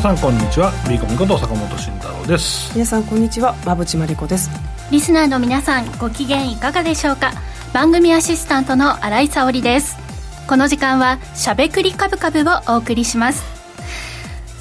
[0.00, 0.72] 皆さんこんにちは。
[0.88, 2.72] ビーコミこと坂本慎太郎です。
[2.72, 3.54] 皆さんこんにちは。
[3.64, 4.48] 馬淵真理子です。
[4.90, 7.34] リスナーの皆さんご機嫌いかがでしょうか？
[7.74, 9.98] 番組アシスタントの新井沙織です。
[10.48, 12.44] この時間はしゃべくりカブカブを
[12.74, 13.44] お送りします。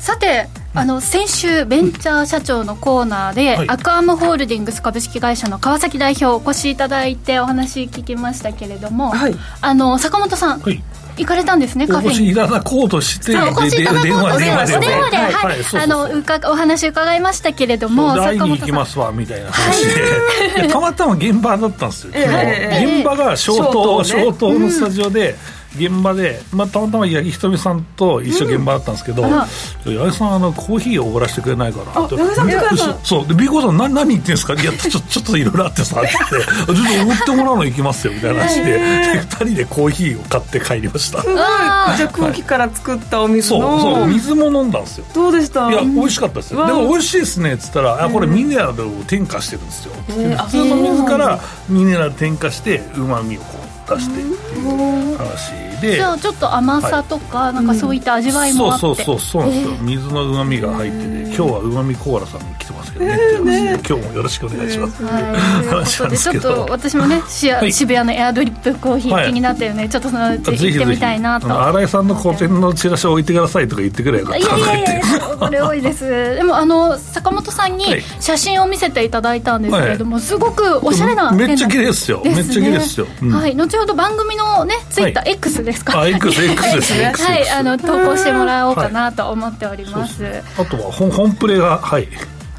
[0.01, 10.83] さてあの先週ベンチャー社長のコーナーで、はい、アクアムホールディングス株式会社の川崎代表お越しいただいてお話聞きましたけれども、はい、あの坂本さん、はい
[11.19, 12.07] 行かれたんですねカフェに。
[12.07, 20.67] お越しいただこうとしてお越しいただこうとして電話でお電話ではい、あのうかお話伺いましたけれども会いに行きますわみたいな話で。
[20.71, 25.35] たまたま現場だったんですよ、現場が消灯消灯のスタジオで、
[25.75, 29.47] 現場で、まあ、たまたま八木ひとみさんと一緒現場だったんですけど、うん、八
[29.85, 33.27] 木さんあのコーヒーをおごらせてくれないから八木さんそう。
[33.27, 34.53] で美子さん何何言ってんですか？
[34.53, 36.45] いやちょちょっといろいろあってさって言って。
[36.49, 38.79] ちょっとおごってもらうの行きますよみたいな話で
[39.19, 41.21] 二人でコーヒーを買って帰りました。
[41.21, 45.05] じゃあ空気から作ったお水の、はい、そうそう水も飲んだんですよ。
[45.13, 45.69] どうでした？
[45.69, 46.65] いや美味しかったですよ。
[46.65, 49.93] でも美味しいですねっつったらあこれミネラルを添加してるんですよ。
[49.93, 51.39] 普通の水から
[51.69, 55.68] ミネラル添加してうまみをこう出してっていう話。
[55.81, 65.23] でじゃあちょっと甘さとか、はい、なんかそういった味わいもあって、うん、そうそうそうそうなんですよ、えー、水のうまみが入ってて今日はうまみコーラさんに来てますけどね,、えー、ね今日もよろしくお願いします、はい、
[65.67, 66.41] 話なんですけど。
[66.41, 67.21] ちょっと私もね、
[67.59, 71.47] はい、渋谷のエアドリップコーヒー気になったよね、はい、ちょっとそのうち行ってみたいなと。
[71.67, 76.05] 新井さんの個展のチラシを置いてくださいとか言ってくれよかったいやいやいやこれ多いです。
[76.35, 77.85] でもあの坂本さんに
[78.19, 83.55] 写真を見せていただいたんですけれども、すごくおしゃれなめっちゃ綺麗ですよ、めっちゃ綺麗ですよ、はい。
[83.55, 87.13] 後ほど番組のねツイッター X ですか、あ X X ですね。
[87.17, 92.07] はいあの投稿してもらおうかなと思っております、あとは本本プレがはい。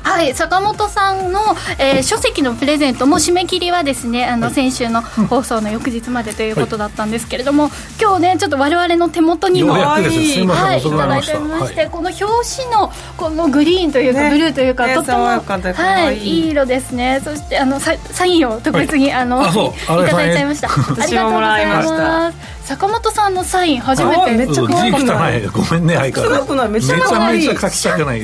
[0.03, 1.41] はい坂本さんの、
[1.79, 11.23] えー、書籍のプレゼントも締め切りはですねあの、はい、先週の放送の翌日までということだったんですけれども、はい、今日ねちょっと我々の手元にもはい、いただいておりま
[11.67, 17.21] して、はい、この表紙のこのグリーンというか、ね、ブルーというか、とてもはいいい色ですね。
[17.23, 19.47] そしてあのササインを特別に、あのい
[19.87, 20.69] ただいちゃいました。
[20.69, 25.45] ありがとうございます坂本さんのサイン初めてめっちゃ可愛くない？
[25.49, 26.69] ごめんね相変わらず。
[26.71, 28.23] めちゃめちゃ書きたくない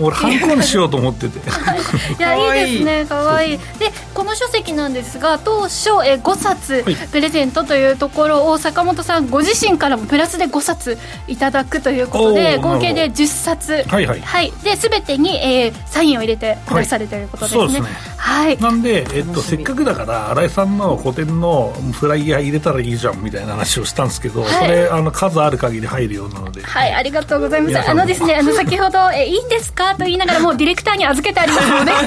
[0.00, 1.38] 俺ハンコにしようと思ってて。
[2.18, 3.58] いやいいですね可愛い。
[3.78, 10.98] でこの書籍なんですが当初え5冊プレゼントというところを坂本さんご自身からもプラスで5冊
[11.28, 13.84] いただくということで合計で10冊。
[13.86, 18.16] はいはい、はい、で全てに、えー、サインを入れてくださるということですね、はい、そうですね。
[18.16, 18.58] はい。
[18.58, 26.62] なんで、えっと、せっかくだから新井さんの個展のフライヤー入れたらいいじゃんみたいな話をしたんですけど、はい、それあの数ある限り入るようなので。
[26.62, 27.90] はいありがとうございます。
[27.90, 32.04] あのですねあの先ほどえいいんですかと言いながらもうディレクターに預けてありますのではい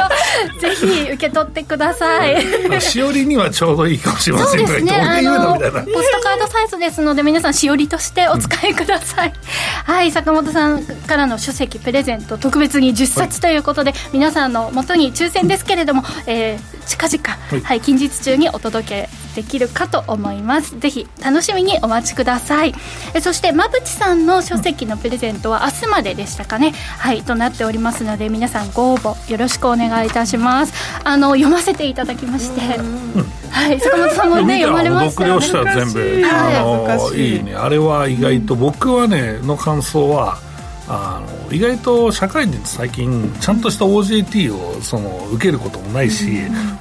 [0.00, 0.08] あ
[0.54, 2.44] のぜひ受け取ってください。
[2.80, 9.34] しおりにはちょうどいいかもしれませんそうですねあのポストカードサイズですので皆さんしおりとしてお使いください、うん、
[9.94, 20.78] はい坂本さんからの書籍プレゼント特別に10冊ということで、はい、皆さんのもとに抽選ですけれども、えー、近々、はい、はい、近日中にお届けできるかと思います。
[20.78, 22.74] ぜひ楽しみにお待ちください。
[23.14, 26.72] えそして馬淵さんの書籍のプレゼントは明日まででしたかね？
[26.98, 30.72] はいとなっておりますので皆さんご応募よろしくお願いいたします。
[31.04, 32.60] あの読ませていただきまして。
[33.50, 35.46] はい坂本さんもね読まれましたよね。
[35.74, 36.22] 全部。
[36.30, 37.54] あのいいね。
[37.54, 40.38] あれは意外と僕はねの感想は
[40.86, 46.26] あの意外と社会人って最近ちゃんとした OJT をその受けることもないし、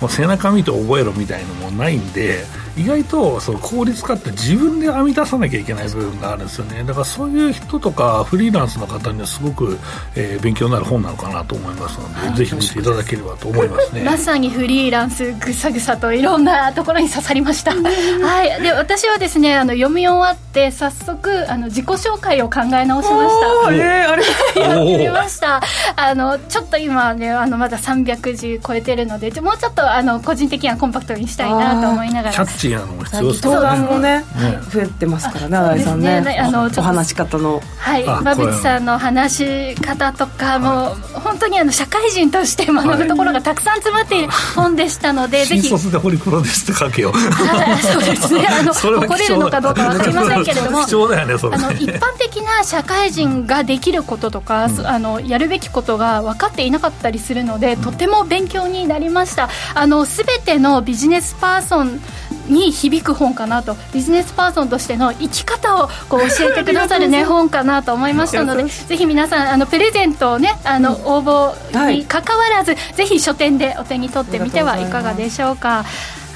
[0.01, 2.43] もう背中見て覚えろみたいのもないんで
[2.75, 6.84] 意外とその効率化って自分で編み出さなきゃいけない部分があるんですよね。
[6.84, 9.78] だからそういう人とかフリーランスの方にはすごく、
[10.16, 14.01] えー、勉強になる本なのかなと思いますので、はい、ぜひ見ていただければと思いますね。
[14.06, 17.72] まさにフリーランスぐさぐさといろんなところに刺さりました。
[17.73, 18.62] はい。
[18.62, 23.36] で私はですねあの読み終わって早速あの自己紹介を考え直しまし
[23.68, 23.74] た。
[23.74, 24.24] えー、あれ？
[24.62, 25.62] やってみました。
[25.95, 33.81] あのちょっと今ねあのまだ300字超えてるのでもうちょっとあの個人的にはコンパクトにしたいなと思いながらチーなのも必要ですからね。
[33.81, 34.24] 登壇もね
[34.71, 36.39] 増えてますからね新井さんね。
[36.39, 37.62] あのお話し方の。
[37.77, 38.04] はい。
[38.04, 45.62] 馬淵さんの話し方とかも本当にあの社会人として学ぶところがたくさん詰まっている本でしたのでぜひ。
[45.63, 47.13] 新卒でホリプロですって書けよ。
[47.13, 48.48] そうですね。
[48.48, 59.50] あの誇れるのかどうか分かりませんけれども貴重だよねそれあの一般的な社会人ができることとかあのやるべきことが分かっていなかったりするのでとても勉強になりました。
[59.74, 62.00] あの全てのビジネスパーソン
[62.48, 75.86] に響く本かなとビジネスパーソンとしての生き方をこう教えてくださる、ね、 本かなと思いましたのでぜひ皆さんあのプレゼントをねあの、応募にかかわらず、はい、ぜひ書店でお手に取ってみてはいかがでしょうか。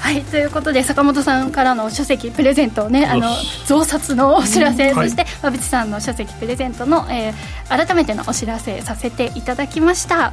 [0.00, 3.28] はいということで坂本さんからの書籍プレゼントをねあの
[3.66, 10.32] 増刷のお知らせ、そして馬淵さんの書籍プレゼントの、えー、改めてのお知らせさせていただきました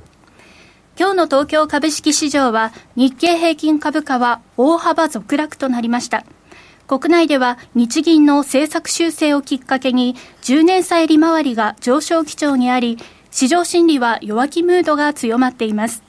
[0.99, 6.25] 今日の東京株式市場は日経平均株価は大幅続落となりました。
[6.85, 12.97] 国内では日銀の政策修正をきっかけに10年債利回りが上昇基調にあり、
[13.31, 16.03] 市場心理は弱気ムードが強まっています。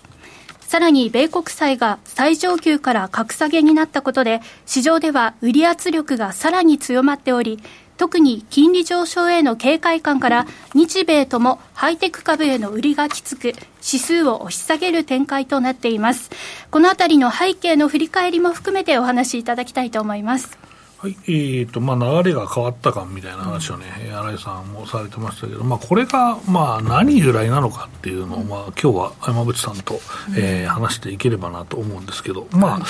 [0.60, 7.62] さらに米国債が最上級から格下げになったことで、市場では売り圧力がさらに強まっており、
[8.02, 16.28] 特に金利上昇への警戒感から日米ともハイテク株への売りがきつく指数を押し下げる展開となっています。
[16.72, 20.58] このあたりの背景の振り返りも含めてお話しいただきたいと思います。
[20.98, 30.00] はい、えーとまあ、流れが変わったかみたいな話をね、うん、新井さんもされてましたけど、まあ、これが、まあ、何由来なのかっていうのを、まあ、今日は山口さんと、
[30.36, 32.86] えー、話していければなと思うんですけど、まあ、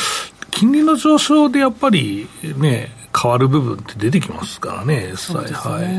[0.51, 5.99] 金利の上昇でやっぱりね、変わる部分って出てきますからね、ね、はい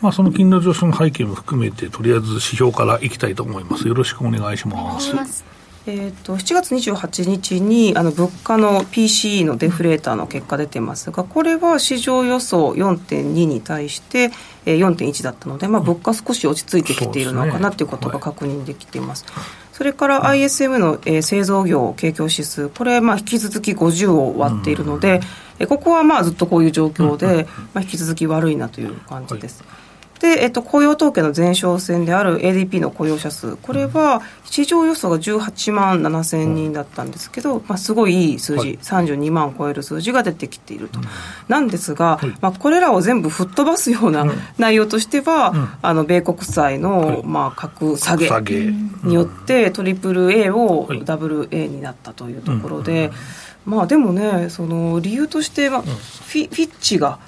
[0.00, 3.88] まあ、その金利の上昇の背景も含めて、とりあえず指標からいきたいと思います。
[3.88, 5.60] よろしくお願いします。
[5.86, 14.30] えーと、7月28日にあの物価の PCE のデフレーターの結果出てますがこれは市場予想4.2に対して、
[14.66, 19.24] えー、4.1だったので、まあ、物価少し落ち着いてきているのかなということが確認できています。
[19.72, 25.20] それから ISM の、えー、製造業景況指数、これ、まあ、引き続き50を割っているので、
[25.60, 29.62] えここはまあずっとこういう状況で、まあ、引き続き悪いなという感じです。
[29.62, 29.90] はい
[30.20, 41.00] で、えっと、雇用統計の前哨戦である ADP の雇用者数、これは市場予想が18万7千人だったんですけど、まあ、すごいいい数字、はい、32万を超える数字が出てきていると。
[41.48, 44.26] なんですが、はい、まあ、これらを全部吹っ飛ばすような
[44.58, 48.28] 内容としては、うん、あの米国債の、まあ、格下げ
[49.02, 53.10] によって、トリプル A をダブル A になったというところで、
[53.64, 57.18] まあでもね、その理由として、まあ、フィフィッチが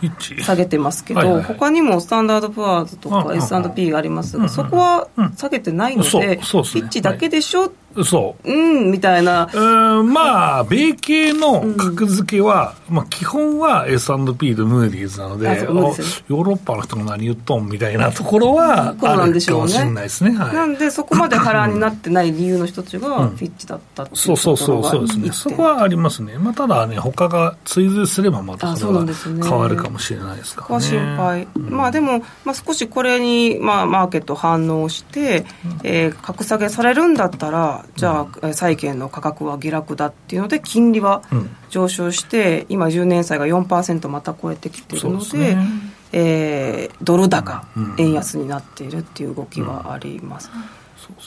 [0.43, 7.73] 下げてますけど、はいはい、他にもスタンダード・プアーズとか S&P がありますが、そこは下げてないので、フィッチだけでしょ、
[8.05, 8.51] そう。
[8.51, 9.51] うん、みたいな。
[9.53, 20.37] うん、まあ、米系の格付けは、うん、まあ、基本は S&P とムーディーズなので、でね、ヨーロッパの人が何言っとんみたいなところは、あるかもしれないですね。
[20.37, 25.33] はい、なんで、そこまで波乱になってない理由の一つが、フィッチだったっていうそうそうそう、そうですね。
[25.33, 26.39] そこはありますね。
[26.39, 29.07] まあ、ただね、他が追随すればまたそれは
[29.43, 30.85] 変わるかもしれないですからね。
[30.85, 31.49] そこは心配。
[31.55, 35.45] うん、まあ、でも、まあ、少しこれに、まあ、マーケット反応して、
[35.85, 41.23] えー、格下げされるんだったら、じゃあ、債券の価格は下落だっていうので金利は
[41.71, 45.67] 上昇して、今10年債が4%また超えてきているので、ね。
[46.13, 47.67] えー、ドル高、
[47.99, 50.51] 円安になっているっていう動きはあります。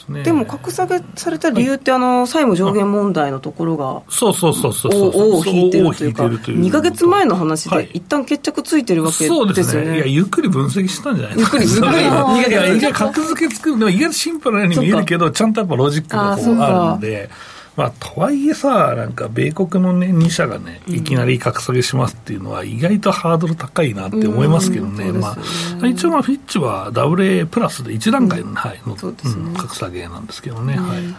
[0.10, 9.38] ででも格下げされた理由って、あの債務上限問題のところが、そうそうそうそう尾を引いてるというか、2か月前の話で、一旦決着ついてるわけですよね。
[9.46, 9.96] そうですね。
[9.98, 11.58] いや、ゆっくり分析したんじゃないですか。
[11.58, 12.94] ゆっくり、ゆっくり。
[12.94, 17.30] 格付け作るのは意外とシンプルなように見えるけど、ちゃんとやっぱロジックがこうあるので。
[17.76, 25.36] まあ、とはいえさ、なんか米国のね、2社がね、いきなり格下げしますっていうのは、意外とハードル高いなって思いますけどね、ま
[25.82, 28.96] あ、一応、まあ、フィッチは WA プラスで1段階の、はい、の、
[29.54, 31.16] 格下げなんですけどね、はい。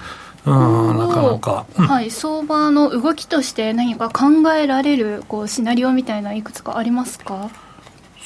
[0.47, 7.51] うん、なかなか、うん、はい、相場の動きとして何か考えられるこうシナリオみたいないくつかありますか？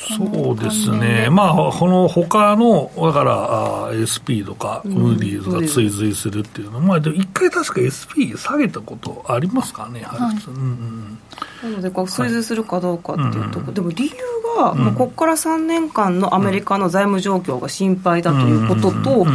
[0.00, 11.18] そうですね、まあ、この他の、だから、SP とか、ムーディーズが追随するっていうのは、まあ、一回確か SP 下げたことありますかね、はい、うん
[11.62, 14.12] なので、追随するかどうかっていうところ、でも理由
[14.56, 19.26] は、もうここから3年間のアメリカの財務状況が心配だということと、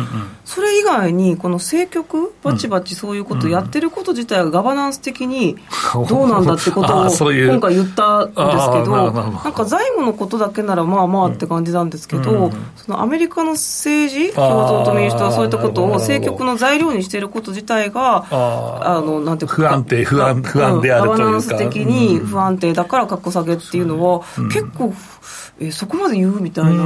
[0.43, 5.57] それ以外に、この政局、バチバチそういうことをやってること自体がガバナンス的に
[6.09, 21.23] どうなんだってことを 今回言ったんですけど、なんか財務のことだけならまあまあって感じなんですけど、そのアメリカの政治、共和党と民主党はそういったことを政局の材料にしていること自体が、あのなんていうか、不安定、不安不安であるというか。
[21.23, 24.21] ガバナンス的に不安定だから、格好下げっていうのは、
[24.51, 24.93] 結構、
[25.59, 26.83] えそこまで言うみたいな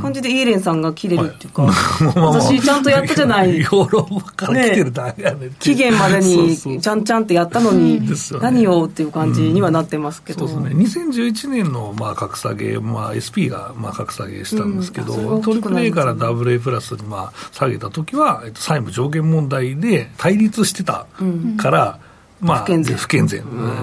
[0.00, 1.64] 感じでイーレンさんが切れるっていうか、
[2.16, 3.60] 私ちゃんとやったじゃない。
[3.60, 5.50] ヨーロッパから来てるだけやね。
[5.58, 8.00] 期限までにちゃんちゃんってやったのに、
[8.40, 10.48] 何をっていう感じにはなってますけど。
[10.48, 10.82] そうですね。
[10.82, 21.04] 2011年のまあ格下げ、まあ SP がまあ格下げしたんですけど、トリプル A から WA プラスにまあ下げた時は、債務上限問題で対立してた
[21.58, 21.98] から、
[22.40, 22.96] まあ、不健全。
[22.96, 23.42] 不健全、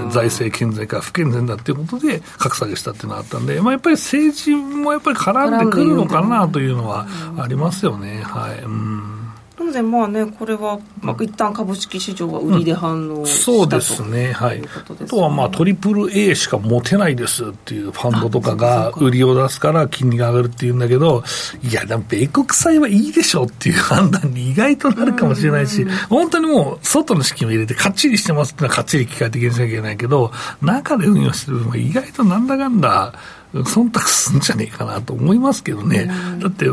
[0.10, 8.22] 財政健全か不健全だっていうことで格下げしたっていうのがあったんで、まあ、やっぱり政治もやっぱり絡んでくるのかなというのはありますよね。
[8.24, 8.97] はい、うん。
[8.97, 8.97] な
[9.68, 14.62] ので、まあね、これは、まあ、一旦株式市場は売りで反応した、うん、そうですね、はい。
[14.62, 21.24] あとは、まあ、トリプル A しか持てないですっていうファンドとかが売りを出すから金利が上がるっていうんだけど、
[21.62, 30.32] いや、でも米国債はいいでしょっていう判断に意外となるかもしれないし、本当にもう、外の資金を入れてかっちりしてますっていうのはかっちり機械的にしなきゃいけないけど、
[30.62, 33.14] 中で運用してる分は意外となんだかんだ、
[33.54, 36.10] 忖度すんじゃねえかなと思いますけどね。
[36.40, 36.66] だって、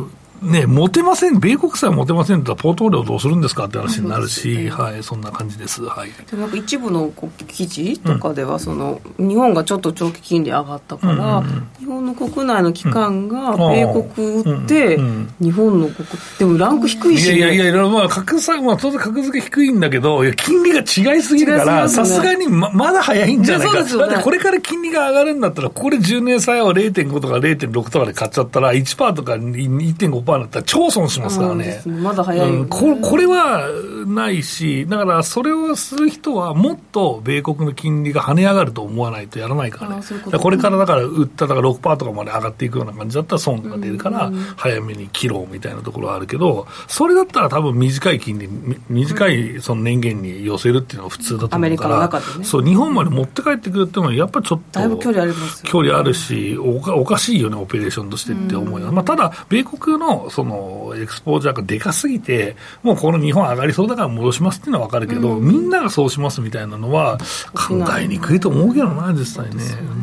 [0.43, 5.83] ね、持てません、米国債持てませんってポートフォリオどうするんですかって話になるし、はい、そんな感じです。
[5.83, 7.11] はい、でなんか一部の
[7.49, 11.47] 記事とかでは、その、うん、日本がちょっと長期金利上がったから、うん。
[11.47, 15.05] うんうん、日本の国内の機関が米国売って、うん。
[15.05, 31.83] うん、日本の国、でもランク低いし、ね、いやいやいや、まあ、格差、まあ、当然格付け低いんだけど、いや金利が違いすぎるから、さすがにままだ早いんじゃないか、ね、だってこれから金利が上がるんだったら、ここで10年債を0.5とか0.6とかで買っちゃったら、1%とか1.5%だったら超損しますからね。
[31.87, 32.97] まだ早い、うん、こ。
[32.97, 33.69] これは
[34.07, 40.03] ないし、だからそれをする人は、もっと米国の金利が跳ね上がると思わないとやらないからね。
[40.25, 48.49] ここれからだから売っただから6%とかまで上がっていくような感じだったら損が出るから、早めに切ろうみたいなところはあるけど、それだったら多分短い金利、
[48.89, 58.95] 短いその年限に寄せるっていうのは普通だと思うから、ね、そう、日本まで持って帰ってくるっていうのは、やっぱちょっと、だいぶ距離あります、ね、距離あるしおか、おかしいよね、オペレーションとしてって思います。
[58.95, 67.19] まあ、ただ、米国のそのエクスポージャーがでかすぎて、もうこの日本上がりそうだから戻しますっていうのは分かるけど、うん、みんながそうしますみたいなのは、
[67.53, 69.63] 考えにくいと思うけどな、実際ね。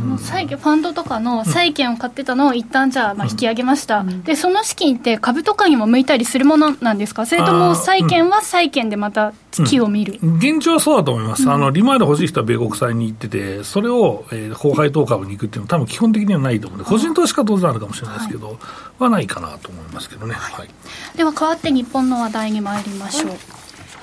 [0.10, 18.58] うん、債券ファンドとかの債券を買ってたのを一旦じゃあまあ引き上げました、うん、でその資金って株とかにも向いたりするものなんですか、それとも債券は債券でまた月を見る、現状はそうだと思います、あの利回り欲しい人は米国債に行ってて、それを、えー、後輩投株に行くっていうのは、多分基本的にはないと思うんで、個人投資家当然あるかもしれないですけど、はい、
[19.00, 20.34] はないかなと思いますけどね。
[20.34, 20.70] はい、
[21.16, 23.32] では変わって日本の話題に参りましょう。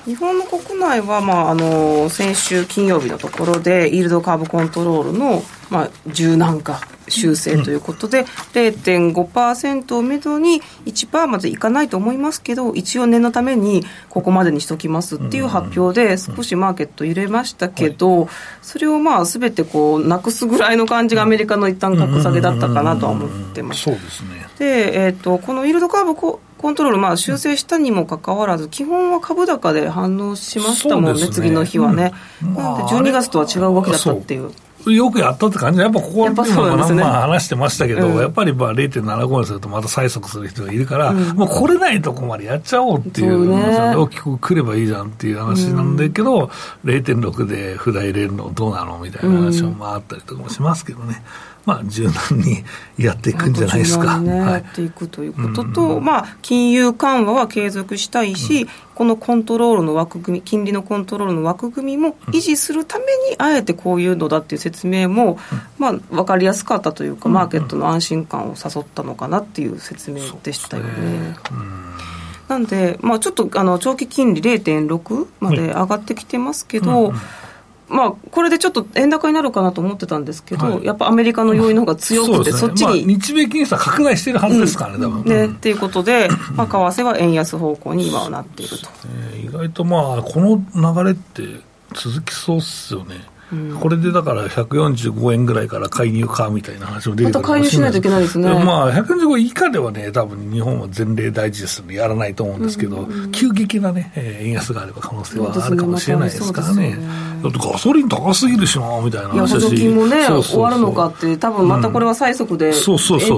[0.05, 18.29] 日本の国内は、まあ、あの先週金曜日のところで、イールドカーブコントロールの、まあ、柔軟化修正ということで、うん、0.5%をめどに1%までいかないと思いますけど、一応念のためにここまでにしときますっていう発表で、少しマーケット揺れましたけど、
[18.61, 23.83] それをまあ全てこうなくすぐらいの感じがアメリカの一旦格下げだったかなとは思ってます。
[23.83, 32.11] そうですねで、えーと、このイールドカーブココントロール、まあ、修正したにもかかわらず、基本は株高で反応しましたもんね、ね次の日はね。
[32.43, 34.51] うん、なので、12月とは違う動きだったっていう。
[34.87, 35.79] よくやったって感じ。
[35.81, 46.45] やっぱここは今、ね、まあ話してましたけど、うん、やっぱりまあ0.75にするとまた催促する人がいるから、うん、もう来れないとこまでやっちゃおうっていう、ね、大きく来ればいいじゃんっていう話なんだけど、
[46.85, 51.21] うん、0.6で札入れるのどうなのみたいな話もあったりとかもしますけどね。
[51.69, 52.63] まあ、柔軟に
[52.97, 54.17] やっていくんじゃないですか。
[54.17, 65.37] ね、やっていくということと、うんうん、まあ、金融緩和は継続したいし、うん、このコントロールの枠組み、金利のコントロールの枠組みも維持するために、あえてこういうのだっていう説明も、
[65.77, 71.35] まあ、分かりやすかったというか、マーケットの安心感を誘ったのかなっていう説明でしたよね。
[72.47, 77.13] なんで、まあ、ちょっとあの長期金利0.6まで上がってきてますけど、
[77.89, 85.25] まあ、これでちょっと円高になるかなと思ってたんですけど、はい、やっぱアメリカの要因の方が強くて、そ、ね,、っちに、まあ、日米金利差拡大してるはずですからね、うん、多分。
[85.25, 88.87] ね、っていうことで、まあ、 為替は円安方向に今はなっていると、
[89.33, 91.43] えー、意外とまあ、この流れって
[91.93, 93.15] 続きそうっすよね。
[93.79, 98.47] これでだから145円ぐらいから介入かみたいな話も出てくるまた介入しないといけないですね。
[98.47, 106.97] まあ、145円以下ではね、多分日本は前例大事ですので、やらないと思うんですけど、急激なね、えー、円安があれば可能性はあるかもしれないですからね。
[107.41, 109.63] だってガソリン高すぎるしな、みたいな話だし。
[109.63, 112.73] 補助金もね終わるのかって、多分またこれは最速で延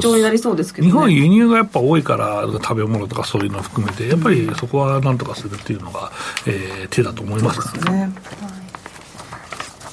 [0.01, 6.11] 長になりそうですけど、ね、日本は輸入がやっぱ多いから、食べ物とかそういうのを含めて、やっぱりそこはなんとかするっていうのが、
[6.45, 8.11] えー、手だと思いますからね。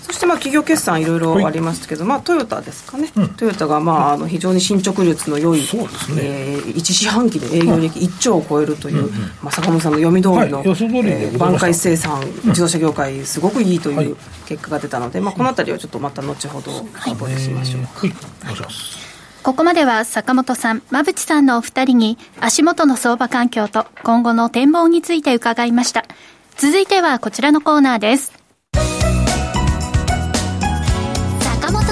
[0.08, 6.22] そしてまあ企業決算いろいろありますけど、はい、まあトヨタですかね、うん、トヨタがまああの非常に進捗率の良い、そうですね。
[6.22, 9.12] えー、1四半期で営業利益1兆を超えるという、うんうん、
[9.42, 10.66] まあ、坂本さんの読み通りの、はい。
[10.66, 17.82] えー、挽回生産、自動車業界、すごくいいという結果が出たので、まあ、このあたりはちょっとまた後ほど深掘りしましょう。
[17.82, 18.12] はい、
[18.42, 18.98] お願いします。
[19.42, 26.04] ここまでは坂本さん、馬淵さんのお二人に足元の相場環境と今後の展望について伺いました。
[26.56, 28.37] 続いてはこちらのコーナーです。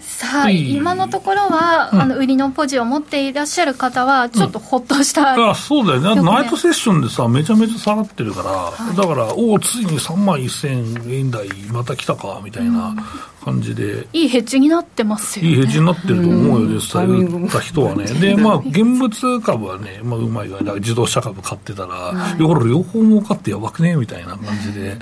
[0.00, 12.94] さあ、今のところは、うん、あの売りのポジを持っていらっしゃる方は、ちょっとほっとした、うん、あそうだよね、ナイトセッションでさ、めちゃめちゃ下がってるから、はい、だから、おお、ついに3万1000円台、また来たかみたいな
[13.44, 17.06] 感じで、いいヘッジになってますよ、ね、いいヘッジになってると思うよ、実際。
[17.06, 18.04] 売った人はね。
[18.04, 24.98] で、 まあ、現物株はね、まあ、うまい具合だ自動車株買ってたら、はい、これ両方儲かってやばくねみたいな感じで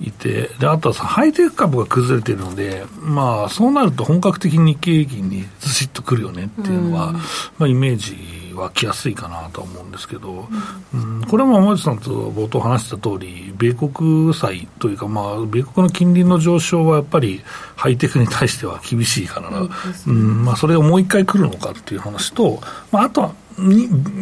[0.00, 7.12] いて、で、あとはさ、ハイテク株が崩れてるので、まあ、そうなると本格的に日経平均にずしっとくるよねっていうのは、
[7.58, 10.48] まあ、イメージは来やすいかなと思うんですけど、
[10.94, 17.42] うん、これも山内さんと冒頭話した通り、米国債というか、まあ、米国の金利の上昇はやっぱり
[17.76, 19.68] ハイテクに対しては厳しいからな、
[20.06, 23.34] うんまあ、それをもう一回来るのかっていう話と、まあ、あとは、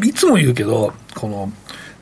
[0.04, 1.52] いつも言うけど、この、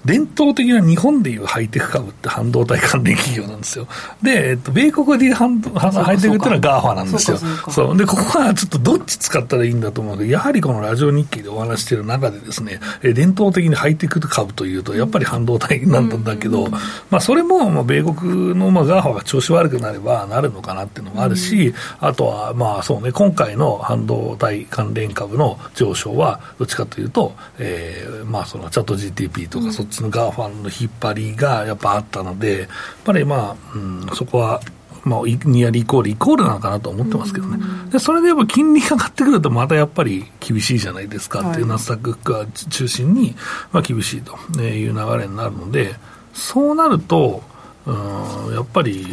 [0.05, 3.87] 伝統的な日本でいうハイテク株って半導体関連企業なんですよ。
[4.23, 5.71] で、えっと、米国でハイテク
[6.17, 7.39] っていうのは GAFA なんですよ。
[7.71, 16.69] そうで、ここはちょっとどっち使ったらいいんだと思うので、やはりこのラジオ日経でお話している中でですね、伝統的にハイテク株というと、やっぱり半導体なんだけど、
[17.11, 32.69] まあ、それも、まあ、米国の、まあ、ガーファが調子悪くなればなるのかなっていうのもあるし、あとは、まあ、そうね、今回の半導体関連株の上昇は、どっちかというと、えー、まあ、そのチャット GTP とか、そっちその GAFAの引っ張りがやっぱあったので、やっ
[33.05, 34.61] ぱりまあ、うん、そこは、
[35.05, 37.59] まあ、ニアリイコール、イコールなのかなと思ってますけどね、
[37.91, 43.35] でそれでやっぱ金利が上がってくると、またやっぱり厳しいじゃないですかっていう、ナスダックが中心に、
[43.73, 45.95] まあ、厳しいという流れになるので、
[46.35, 47.43] そうなると、
[47.87, 49.07] うんやっぱり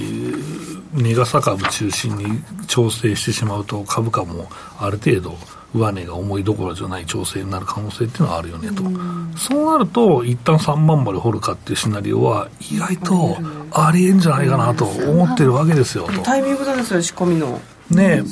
[0.93, 2.25] 値傘株中心に
[2.67, 5.37] 調整してしまうと、株価もある程度、
[5.75, 8.83] 上値が重いどころじゃない調整になる可能性っていうのはあるよねと、
[9.37, 13.37] そうなると、一旦3万まで掘るかっていうシナリオは、意外と
[13.71, 16.21] ありえんじゃないかなと思ってるわけですよと。
[16.21, 17.59] タイミングなんですよ、仕込みの。
[17.89, 18.23] ね。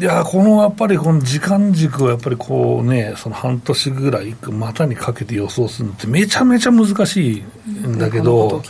[0.00, 7.44] いやこのやっぱりこの時間軸をやっぱりこうねその半年ぐらいまたにかけて予想するのってめちゃめちゃ難しい
[7.86, 8.62] んだけど、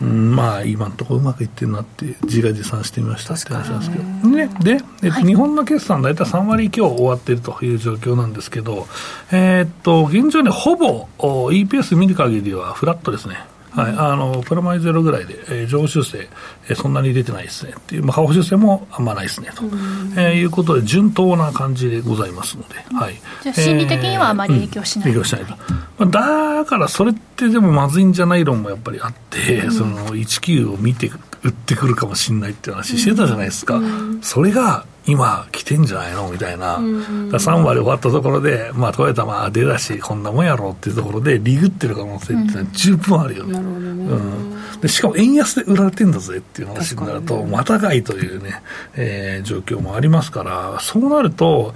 [0.00, 4.04] うん、まあ今のところうまくいってるなって自画自賛してみましたって話なんですけど。
[4.28, 4.50] ね。
[4.60, 8.86] で、えっと、日本の決算大体3割強終わってるという状況なんですけど
[9.30, 13.36] えー、っと現状ねほぼ EPS 見る限りはフラットですね
[13.76, 16.28] はい、あのプラマイゼロぐらいで、えー、上修正、
[16.68, 17.74] えー、そんなに出てないですね。
[17.78, 19.64] っていう、まあ、下方修正もあんまないですねと、
[20.16, 31.10] えー、いうことで、順当な感じでございますので、はい、じゃ心理的にはあまり影響しない、えーうん、影響しないと、まあ、だからそれってでもまずいんじゃない論もやっぱりあって、うん、その19を見て
[31.42, 43.58] 売ってくるかもしれないって話してたじゃないですか、うん、それが今来てんじゃないのみたいな、うん、3割終わったところで、まあ、トヨタまあ出だし、こんなもんやろっていうところで、リグってる可能性って十分あるよね。
[43.58, 48.62] うん、でしかも円安で売られてんだぜっていう話になると、またがいというね、
[48.94, 51.74] えー、状況もありますから、そうなると、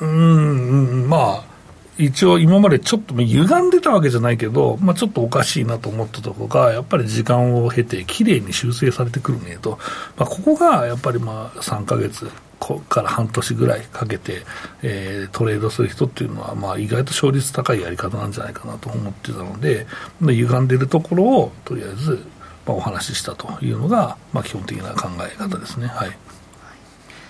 [0.00, 1.54] うん、まあ、
[1.96, 9.78] 一応今までちょっと歪んでたわけじゃないけど、まあ、ちょっとおかしいなと思ったところが、やっぱり時間を経て、きれいに修正されてくるねと、
[10.16, 14.42] まあ、ここがやっぱりまあ3か月から半年ぐらいかけて、
[14.82, 19.86] えー、トレードする人っていうのは、まあ、意外と勝率高いやり方なんじゃないかなと思ってたので、
[20.20, 22.24] まあ、歪んでるところをとりあえず、
[22.66, 25.86] まあ、お話ししたというのが、まあ、基本的な考え方ですね。
[25.86, 26.16] はい。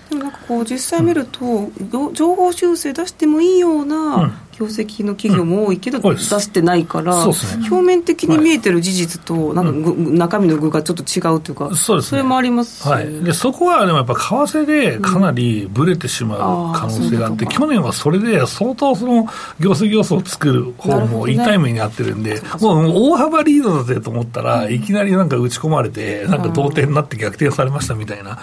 [0.09, 7.33] でもなんかこう実際見ると、うん、情報修正出してもいいような業績の企業も多いけど、出してないから、ね、
[7.69, 14.19] 表面的に見えてる事実と、なんか、中身の具がちょっと違うというか、そうです、ね、それもあります、はい、でそこはでもやっぱ為
[14.59, 16.35] 替でかなりぶれてしま
[16.71, 19.27] う可能性があって、うん、去年はそれで相当その
[19.59, 28.39] 業績予想を作る方も痛い目に遭ってるんで、ね、もう大幅リードだぜと思ったら、いきなりなんか打ち込まれて、なんか同点になって逆転されましたみたいな、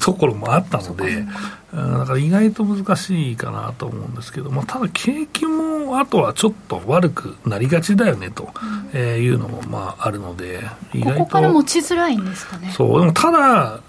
[0.00, 1.24] ところもあったので。
[1.72, 8.50] だから意外と難しいかなと思うんですけど、まあ、ただ景気もあとはちょっと悪くなりがちだよねと、
[8.92, 10.62] えいうのもまああるので、
[10.94, 11.18] 意外と。
[11.18, 12.72] ここから持ちづらいんですかね。
[12.76, 13.80] そう、でもただ、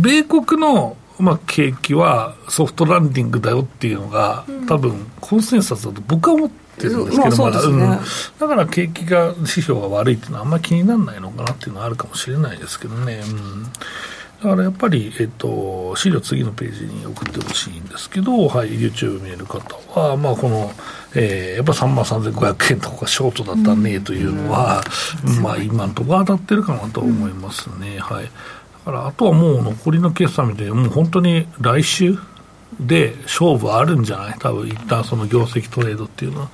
[0.00, 13.22] 米国のまあ、景気はソフトランディングだよっていうのが、多分コンセンサスだと僕は思ってるんですけど、まだ、うん、だから景気が指標が悪いっていうのはあんまり気にならないのかなっていうのはあるかもしれないですけどね。
[13.26, 13.66] うん
[14.42, 20.70] だからやっぱり、えっと、資料次のページに送ってほしいんですけど、はい、YouTube 見える方は、まあ、この、
[21.14, 24.82] えー、やっぱ3万3500円とかショートだったねというのは、
[25.26, 27.96] うん、まあ、今のところ当たってるかなと思いますね。
[27.96, 28.24] うん、はい。
[28.24, 28.30] だ
[28.84, 32.18] から、あとはもう残りの決算見て、もう本当に来週、
[32.80, 34.34] で勝負あるんじゃない？
[34.38, 36.50] 多分一旦その業績トレードっていうのは、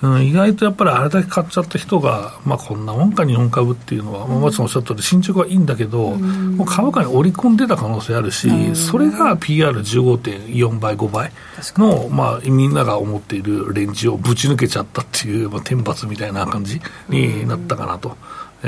[0.00, 11.32] うん、意外とやっぱりあれだけ買っちゃった人が、まあ、こんなもんか日本株っていうのは、まあ、松おっしゃった通り進捗はいいんだけど、うん、もう株価に織り込んでた可能性あるし、うん、それが PR15.4 倍5倍
[11.76, 18.16] の、まあ、みんなが思っているレンジをぶち抜けちゃったっていう、まあ、天罰みたいな感じになったかなと。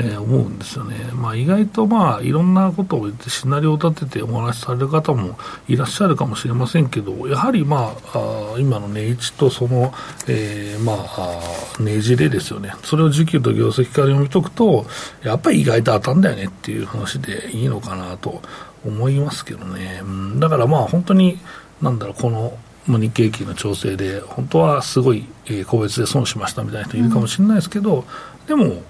[0.01, 9.93] えー、思うんですよね、まあ、意外とまあいろんなことを言ってシナリオを立ててお話しされる方もいらっしゃるかもしれませんけどやはりまああ今の値打ちとその、
[10.27, 12.73] えー、まあねじれですよね。
[12.83, 14.85] それを需給と業績から読み解くと
[15.23, 18.41] やっぱり意外と当たんだよねっていう話でいいのかなと
[18.85, 21.39] 思いますけどね、うん、だからまあ本当に
[21.81, 22.57] なんだろうこの
[22.87, 25.27] 日経平均の調整で本当はすごい、
[25.67, 28.81] 個別で損しましたみたいな人いるかもしれないですけど、うん、でも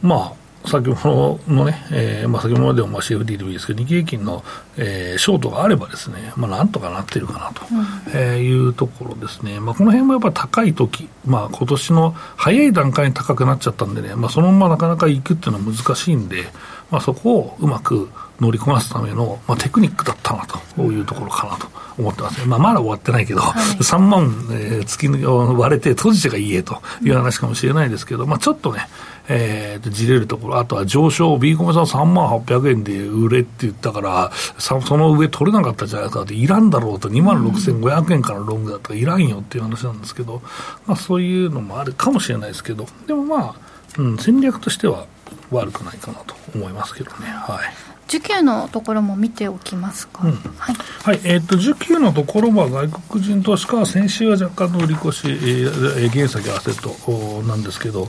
[0.00, 4.42] まあ先ほどのね、えーまあ、先ほどでもまあ CFD でもいいですけど、日経平均の、
[4.76, 16.44] えー、ショートがあればですね、まあ、なんとかなってるかなと、うん、えー、いうところですね、まあ、この辺もやっぱり高い時まあ今年の早い段階に高くなっちゃったんでね、まあ、そのままなかなか行くっていうのは難しいんで、
[16.90, 18.08] まあ、そこをうまく
[18.40, 21.68] 乗りこなすための、まあ、テクニックだったなというところかなと
[21.98, 28.88] 思ってますね、まあ、まだ終わってないけど、はい、3万、えー、月割れて閉じてがいいえという話かもしれないですけど、まあ、ちょっとね、
[29.28, 40.42] えー、じれるところ、あとは上昇、ビーコメさん3万800円で売れって言ったから、その上取れなかったじゃないかって、いらんだろうと、2万6500円からロングだったらいらんよっていう話なんですけど、
[40.86, 43.54] まあ、そういうのもあるかもしれないですけど、でもまあ、
[43.98, 45.06] うん、戦略としては
[45.50, 47.28] 悪くないかなと思いますけどね。
[47.28, 58.08] はい需給のところも見ておきますか、うん、はい、はい、えーと、需給のところは外国人投資家は先週は若干の売り越し、えー、原先アセットなんですけど、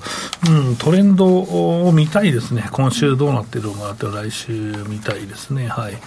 [0.50, 4.52] うん、トレンドを見たいですね、今週どうなってるのかって来週
[4.88, 5.68] 見たいですね。
[5.68, 5.98] はい。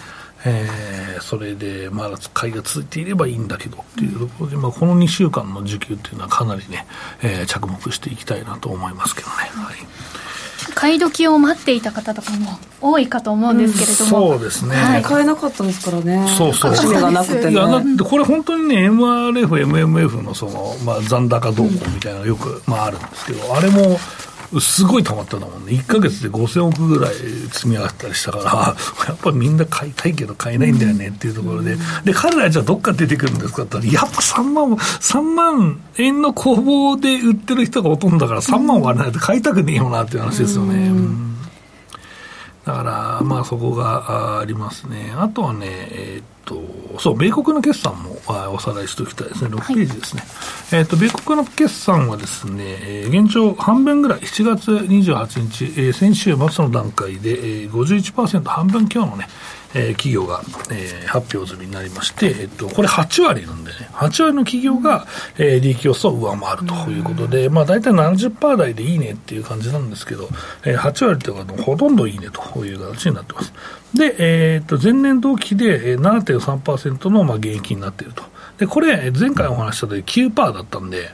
[0.45, 6.87] えー、それでまだ買いが続いていればいいんだけどっていうところで、まあ、この2週間の需給っていうのはかなりね、
[7.21, 9.33] えー、着目していきたいなと思いますけどね。
[9.33, 9.75] はい
[10.73, 16.27] 買い時を待っていた方とかも多いかと思うんですけれども、うん、そうですね、はい、買えなかったですからね。
[16.37, 16.91] そうそう。
[16.93, 23.97] がなくて、ね、いやだってこれ本当にね MRF、MMF のその、まあ、残高動向みたいなのがよく、まあ、あるんですけどあれも
[24.59, 27.13] すごい溜まったもんね、1か月で5000億ぐらい
[27.51, 28.43] 積み上がったりしたから、
[29.07, 40.87] やっぱみんな買いたいけど買えないんだよねっていうところで、で彼らじゃあどっか出てくるんですかって言ったら、やっぱ3万、3万円の工房で売ってる人がほとんどだから、3万割らないと買いたくねえよなっていう話ですよね。
[40.87, 41.38] うん。
[42.69, 45.11] だから、まあそこがありますね。
[45.17, 48.15] あとはね、えー、っと、そう、米国の決算も
[48.53, 49.49] おさらいしておきたいですね。
[49.49, 50.21] 6ページですね。
[50.21, 59.27] はい、えー、っと、米国の決算はですね、えー、現状半分ぐらい、7月28日、えー、先週末の段階で、えー、51%半分強のね、
[59.73, 65.05] えー、企業が、えー、発表済みになりまして、えっと、これ8割なんでね、8割の企業が、
[65.37, 70.27] えー、利益予想を上回るということで、うん、まあ大体70%台でいいねっていう感じなんですけど、
[70.65, 73.53] えー、8割というかほとんどいいねという形になってます。
[73.93, 78.23] で、えー、っと、前年同期で7.3%のまあ減益になっていると。
[78.57, 81.09] で、これ、前回お話した時9%だったんで、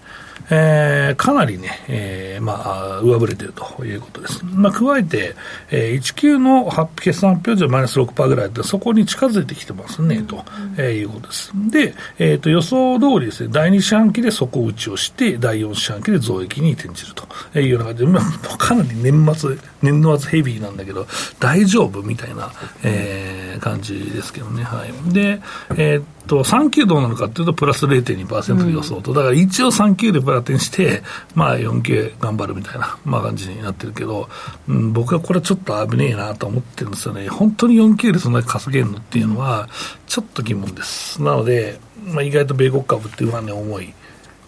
[0.50, 4.42] えー、かなりね、えー、まあ、上振れてるということです。
[4.46, 5.36] まあ、加えて、
[5.72, 10.44] えー、1級の決算発表時はマイナス6%ぐらいで、そこに近づいてきてますね、と、
[10.78, 11.52] えー、いうことです。
[11.72, 21.08] で、えっ、ー、と、予想通りですね、第2四半期で底打ちをして、第4四半期で増益に転じるというような感じで、まあ、かなり年末、年度末ヘビーなんだけど、
[21.40, 22.52] 大丈夫みたいな、
[22.84, 25.14] えー、感じですけどね、はい。
[25.14, 25.42] で、
[25.78, 34.30] えーと、3級どうなのかっていうと、プラス0.2%予想と、だから一応3級でプラテンして、まあ4級頑張るみたいな、まあ感じになってるけど、
[34.68, 37.28] うん、僕はこれちょっと危ねえなと思ってるんですよね。
[37.30, 39.70] 本当に4級でそんなに稼げるのっていうのは、
[40.08, 41.22] ちょっと疑問です。
[41.22, 43.94] なので、まあ意外と米国株っていうのはね、重い。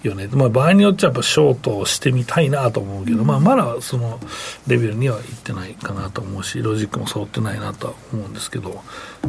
[0.04, 4.20] よね、まあ、場合によっちゃやっぱショートをしてみたいなと思うけど、まあ、まだその
[4.68, 8.82] レベルにはいってないかなと思うしロジックも揃ってないなとは思うんですけど、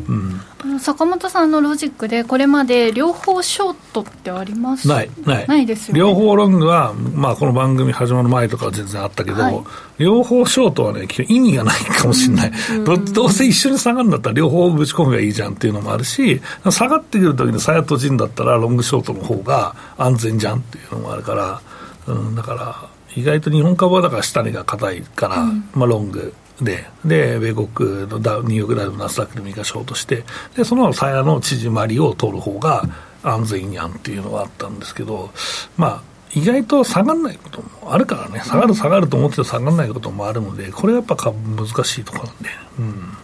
[0.09, 4.87] うん、坂本さんのロジックでこれまで両方ショートってあります？
[4.87, 5.47] ないない。
[5.47, 9.65] ないですよ、ね、両方ロングは、まあ、この番組始まる前とかは全然あったけど、はい、
[9.99, 21.61] 両方ショートはね意味がないかもしれない、うん、どどうせ一緒に下がるんだったら両方ぶち込めばいいじゃんっていうのもあるし下がってくる時にさや閉じるんだったらロングショートの方が安全じゃんっていうのもあるから、
[22.07, 30.25] うん、だから意外と日本株はだから下値が硬いから、うん、まあ、ロングで、で、米国のダニューヨークダウナスダックで右がショートして、
[30.57, 32.83] で、その鞘の縮まりを取る方が
[33.23, 35.31] 安全やんっていうのがあったんですけど、
[35.77, 36.03] まあ、
[36.35, 43.17] 意外と下がらないこともあるからね、下がる下がると思ってて下がらないこともあるので、これやっぱ難しいところなんで、うん。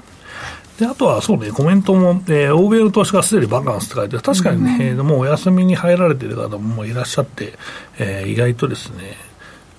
[0.78, 7.52] で、あとはそうね、コメントも、えー、欧米の投資家すでにバカンスって書いて確かにね、うん、もうお休みに入られている方もいらっしゃって、
[7.98, 9.14] えー、意外とですね、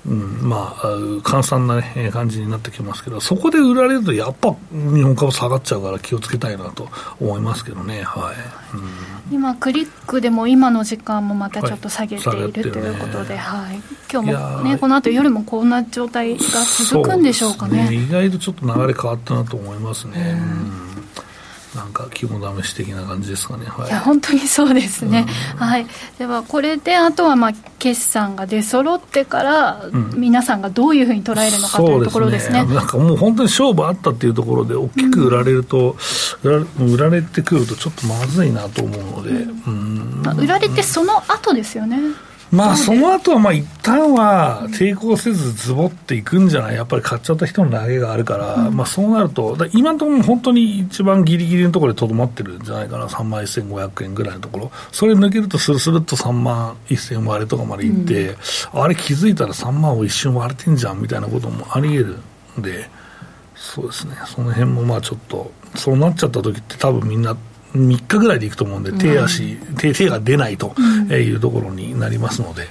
[0.07, 6.87] うん、まあ、換算な、ね、感じになってきますけど、そこで売られると、やっぱ日本株下がっちゃうから気をつけたいなと
[7.19, 8.35] 思いますけどね、はい、
[8.77, 16.43] うん、今、クリックでも今の時間もまたちょっと下げている、はい、ということで、はい、今日もね、この後夜もこんな状態が
[16.87, 20.39] 続くんでしょうかね、ね、意外とちょっと流れ変わったなと思いますね。
[20.79, 20.84] うん
[21.75, 25.85] なんか肝試し的な感じですかね、はい、いや本当にそうですね、うん、はい、
[26.17, 29.81] ではこれであとはまあ決算が出揃ってから、
[30.15, 32.61] 皆さんがどういうふうに捉えるのかというところですね。
[32.61, 32.73] すね。
[32.73, 35.95] なんかもう本当に勝負あったっていうところで大きく売られると、
[36.43, 40.21] うん、売られてくるとちょっとまずいなと思うので、うん。
[40.23, 41.99] まあ、売られてその後ですよね
[42.55, 46.75] まあ、その後はまあ一旦は抵抗せずズボっていくんじゃない？
[46.75, 58.37] やっぱり買っちゃった人の投げがあるから、うん、まあそうなると、今のところ本当に一番ギリギリのところでとどまってるんじゃないかな、3万1500円ぐらいのところ、それ抜けるとするするっと3万1000割れとかまでいって、
[58.73, 62.19] うん、あれ気づいたら3万を一瞬割れてんじゃんみたいなこともあり得る
[62.59, 62.89] んで、
[63.55, 67.35] そうですね、その辺もまあちょっと、そうなっちゃった時って多分みんな、
[67.75, 70.73] 3日ぐらいでいくと思うんで、手足、手手が出ないと
[71.11, 72.67] いうところになりますので、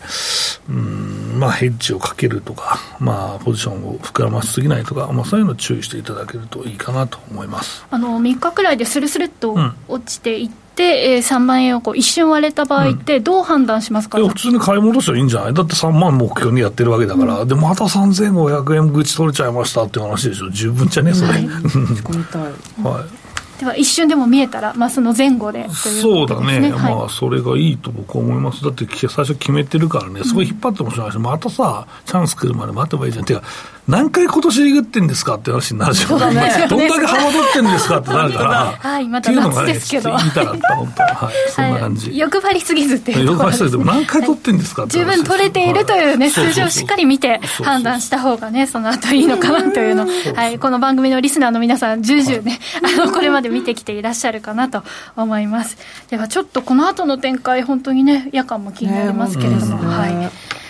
[0.69, 7.85] うん、まあ、ヘッジをかけるとか、まあ、ポジションを膨らましすぎないとか、まあ、そういうのを注意していただけるといいかなと思います。
[7.91, 9.57] あの3日くらいでするするっと
[9.89, 15.55] 落ちていって、うんえー、3万円をこう一瞬割れた場合って、どう判断しますか、うん、普通に買い戻したらいいんじゃない？
[15.55, 21.33] だって3万目標にやってるわけだから、うん、でまた3500円口取れちゃいましたっていう話でしょ、十分じゃね、それ。
[21.33, 23.24] はい、はい
[23.59, 33.43] では一瞬でも見えたら、まあ、その前後で、ね、そうだね、はい、まあ、それがいいと僕は思います、だって最初決めてるからね、そこ引っ張ってもしれないし、またさ、チャンス来るまで待てばいいじゃん、てか、
[33.87, 36.17] 何回今年リグってんですかって話になるじゃん、ね、
[36.69, 41.31] どんだけ幅取ってんですかってなるから、はい、また夏ですけど、言いたかった、本当は。
[41.31, 42.17] い、そんな感じ。
[42.17, 54.83] 欲張りすぎずっていう欲張りすぎず、何回取ってんですかって、十分取れているというね、数字をしっかり見て判断した方がね、その後いいのかなというの、はい、この番組のリスナーの皆さん、重々ね、あの、これまで見てきていらっしゃるかなと
[55.15, 55.77] 思います。
[56.09, 60.64] では、ちょっとこの後の展開、本当にね、夜間も気になりますけれども、はい。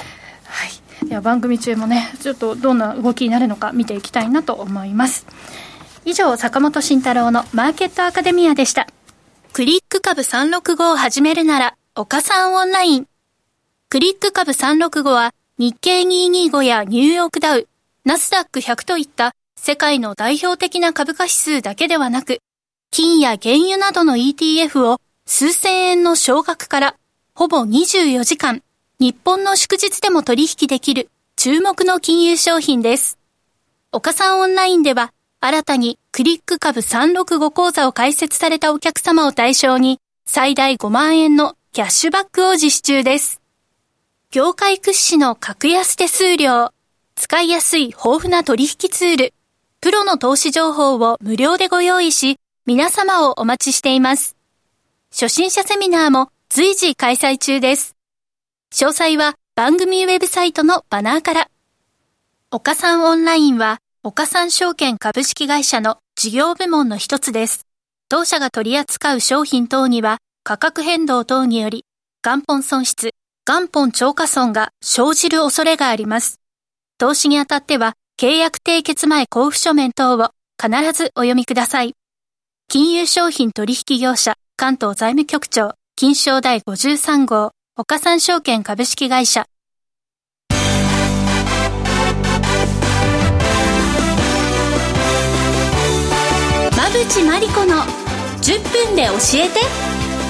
[1.14, 5.27] では番組中もねちょっとどんな動きになるのか見ていきたいなと思います。
[6.05, 8.88] 以上坂本慎太郎のマーケットアカデミアでした。
[9.53, 13.07] クリック株365を始めるなら岡さんオンライン。
[13.90, 17.68] クリック株365は日経225やニューヨークダウ
[18.05, 22.40] ナスダック100といった世界の代表的な株価指数だけではなく
[22.90, 26.96] 金や原油などの ETF を数千円の少額から
[27.37, 28.64] ほぼ24時間
[29.04, 33.18] 日本の祝日でも取引できる注目の金融商品です。
[33.92, 43.42] 岡さんオンラインでは、新たにクリック株365講座を開設されたお客様を対象に、最大5万円のキャッシュバックを実施中です。
[44.30, 46.70] 業界屈指の格安手数料、
[47.14, 49.34] 使いやすい豊富な取引ツール、
[49.82, 54.34] プロの投資情報を無料でご用意し、皆様をお待ちしています。
[55.10, 57.93] 初心者セミナーも随時開催中です。
[58.74, 61.48] 詳細は番組ウェブサイトのバナーから。
[62.50, 67.68] 岡三オンラインは、岡三証券株式会社の事業部門の一つです。
[68.08, 71.84] 当社が取り扱う商品等には、価格変動等により、
[72.20, 73.10] 元本損失、
[73.46, 76.40] 元本超過損が生じる恐れがあります。
[76.98, 81.94] 投資にあたっては、契約締結前交付書面等を必ずお読みください。
[82.66, 89.46] 金融商品取引業者関東財務局長金賞第53号、岡三証券株式会社。
[96.70, 97.82] 馬淵真理子の
[98.42, 99.58] 10分で教えて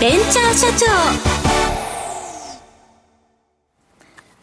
[0.00, 0.86] ベンチャー社長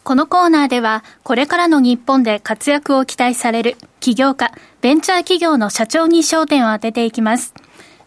[0.03, 7.55] このコーナーではこれからの日本で活躍を期待される起業家、ベンチャー企業の社長に焦点を当てていきます。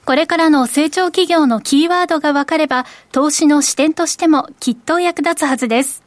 [0.04, 6.02] これからの成長企業のキーワードが分かれば、投資の視点としてもきっと役立つはずです。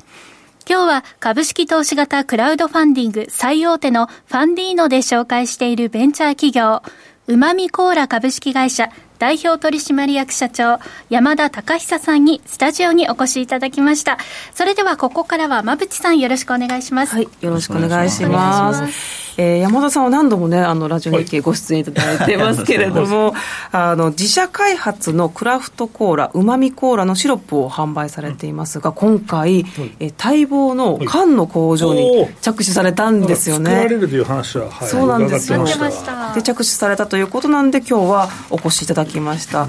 [0.70, 6.84] 今日は株式投資型クラウドファンディング最大手のファンディーノで紹介しているベンチャー企業、
[7.26, 14.18] うまみコーラ株式会社代表取締役社長、山田隆久さんにスタジオにお越しいただきました。
[14.54, 17.16] それではここからは馬淵さんよろしくお願いします。
[17.16, 19.28] はい、よろしくお願いします。
[19.38, 23.36] えー、山田さんは何度もね、あの、ラジオ日経ご出演いただいてますけれども、
[23.72, 29.64] あの、自社開発のクラフトコーラ、うまみコーラのシロップを販売されていますが、今回、
[30.00, 33.70] えー、待望の缶の工場に着手されたんですよね。
[33.70, 35.64] 作られるという話は、はい、そうなんですよ。
[36.34, 39.68] で、着手されたということなんで、今日はお越しいただきました。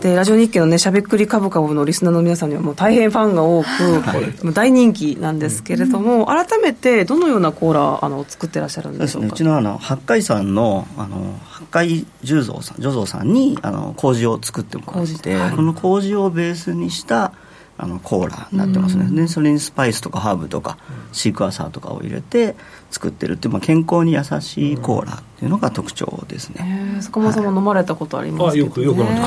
[0.00, 9.20] で、ラジオ日経のね、しゃべくり株価のリスナーの皆さんにはもう大変ファンが多く、はい、大人気なんですけれども、改めてどのようなコーラあの作ってらっしゃるんですか？
[9.20, 9.30] ですね。
[9.32, 17.32] うちのあの八海山のあの八海十蔵さん十蔵さんにあの麹を作ってもらって、はい、この麹をベースにした
[17.80, 20.78] あのコーラになってますね、でそれにスパイスとかハーブとか
[21.12, 22.56] シークワーサーとかを入れて
[22.90, 29.20] 作ってるっていう、まあ、健康に優しいコーラっていうのが特徴ですね、坂本さんも飲まれたことありますか、ね、よくよく飲んで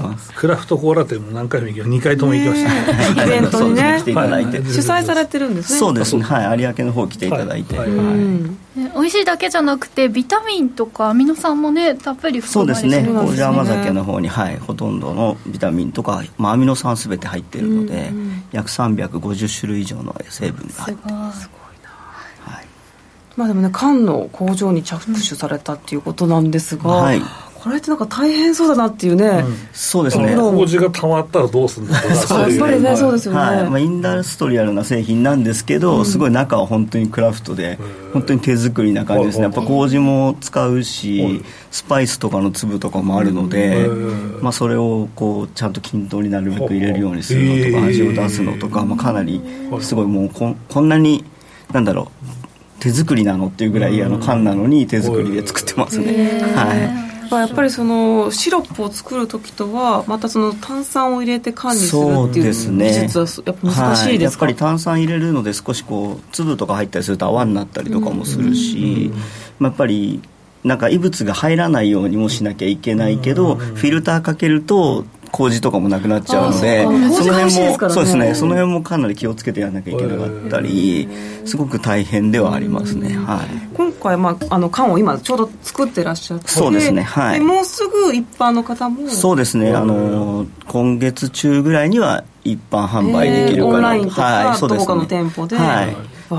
[0.00, 0.32] ます。
[0.32, 3.96] クラフトコーラ店も何回も行きま2回とも行きました、 イベントにね。
[3.98, 4.14] 来てい。
[4.14, 4.46] ただい。
[4.46, 5.78] て、主催されてるんですね。
[5.78, 6.22] そうですね。
[6.22, 6.60] はい。
[6.60, 7.88] 有明の方来ていただいて、はい。
[8.94, 13.20] 美味しいだけじゃなくてビタミンとかアミノ酸もねたっぷり含まれてるそうですね。
[13.26, 18.12] 麹甘酒の方に、はい、ほとんどのビタミンとか、まあ、アミノ酸すべて入ってるので、
[18.52, 21.12] 約350種類以上の成分が入って。
[21.12, 21.50] ます
[23.38, 27.22] まあでもね缶の工場に着手されたっていうことなんですが、はい、
[27.54, 30.34] これってなんか大変そうだなっていうね、うん、そうですね。
[30.34, 33.70] 麹がたまったらどうするんだとかやっぱりねそうですよね、はい。
[33.70, 37.78] まあ、インダストリアルな製品なんですけど、うん、すごい中は本当にクラフトで
[38.12, 39.44] 本当に手作りな感じですね。
[39.44, 43.86] やっぱ麹も使うしスパイスとかの粒とかもあるので、
[44.42, 49.40] まあ、それをこうちゃんと均等になるべく入れるようにするのとか味を出すのとか、まあ、かなり
[49.80, 51.24] すごいもうここんなに
[51.72, 52.47] なんだろう
[52.80, 57.08] 手作りなのっていうぐらいあの缶なのに手作りで作ってますね、はい。
[57.30, 69.12] やっぱりそのシロップを作る時とはまたその炭酸を入れて缶にするっていう技術はやっぱ難しいですか、ねはい、やっぱり炭酸入れるので少しこう粒とか入ったりすると泡になったりとかもするし、
[69.58, 70.22] まあ、やっぱり
[70.64, 76.90] なんか異物が入らないようにもしなきゃいけないけど、フィルターかけると麹とかもなくなっちゃうのでそ
[77.24, 78.34] の辺もそうですね。
[78.34, 81.08] その辺もかなり気をつけてやらなきゃいけなかったり
[81.44, 87.02] すごく大変ではありますね、はい、今回、まあ、あの缶を今ちょうど作ってらっしゃってそうですね。
[87.02, 87.40] はい。
[87.40, 89.08] もうすぐ一般の方も。
[89.08, 89.72] そうですね。
[89.74, 95.96] あの今月中ぐらいには一般販売できるかなオンラインとか、はい、どこかの店舗で、はい。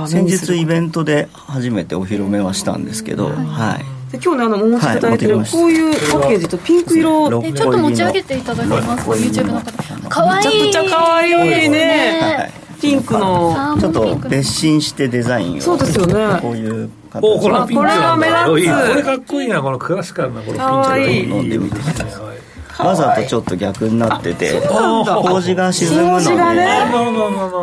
[0.08, 11.30] 先日イベントで初めてお披露目はしたんですけど、はいで今日ねあのお持ちいただいてる、はい、こういうパッケージとピンク色えちょっと持ち上げていただけますか？YouTube の方かわいいめちゃくちゃかわい。
[11.30, 13.78] いね、はいピンクの。
[13.80, 15.62] ちょっと別心してデザインを。
[15.62, 16.40] そうですよね。
[16.42, 17.54] こういう形これ
[17.92, 18.90] は目立つ。
[18.90, 22.39] これかっこいいなこのクラシカルなこのピンク飲んでみてください
[22.84, 26.68] わざとちょっと逆になってて麹が沈むので、ね、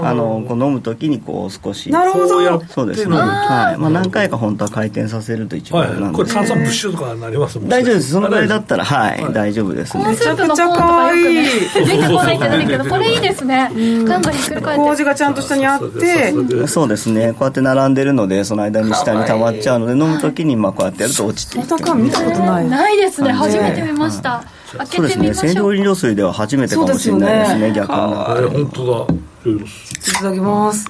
[0.02, 2.62] あのこう飲む時にこう少しなるほど。
[2.68, 3.16] そうですね。
[3.16, 3.80] はい。
[3.80, 8.12] まあ、何回か本当は回転させると一番なんで、これ炭酸プッシュとかなりますもん大丈夫です。
[8.12, 9.26] そのぐらいだったらはい。
[9.32, 10.04] 大丈夫ですね。
[10.06, 13.70] めちゃくちゃ可愛い出てこないってないけどこれいいですね。
[14.04, 14.84] ガンガンひっくり返って。
[14.84, 17.32] 麹がちゃんと下にあってそうですね。
[17.32, 22.68] こうやって並んでるのでその間に下に溜まっちゃうので飲む時にまあこうやってやると落ちていって見たことない。
[22.68, 23.32] ないですね。
[23.32, 24.44] 初めて見ました
[24.84, 25.32] そうですね。
[25.32, 27.96] 清涼飲料水では初めてかもしれないですね、ね、逆に。
[27.96, 29.14] あれ本当だ。
[29.46, 30.86] いただきます。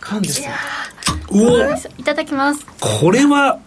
[0.00, 0.50] 缶ですよ
[1.98, 2.66] いただきます。
[2.80, 3.58] これは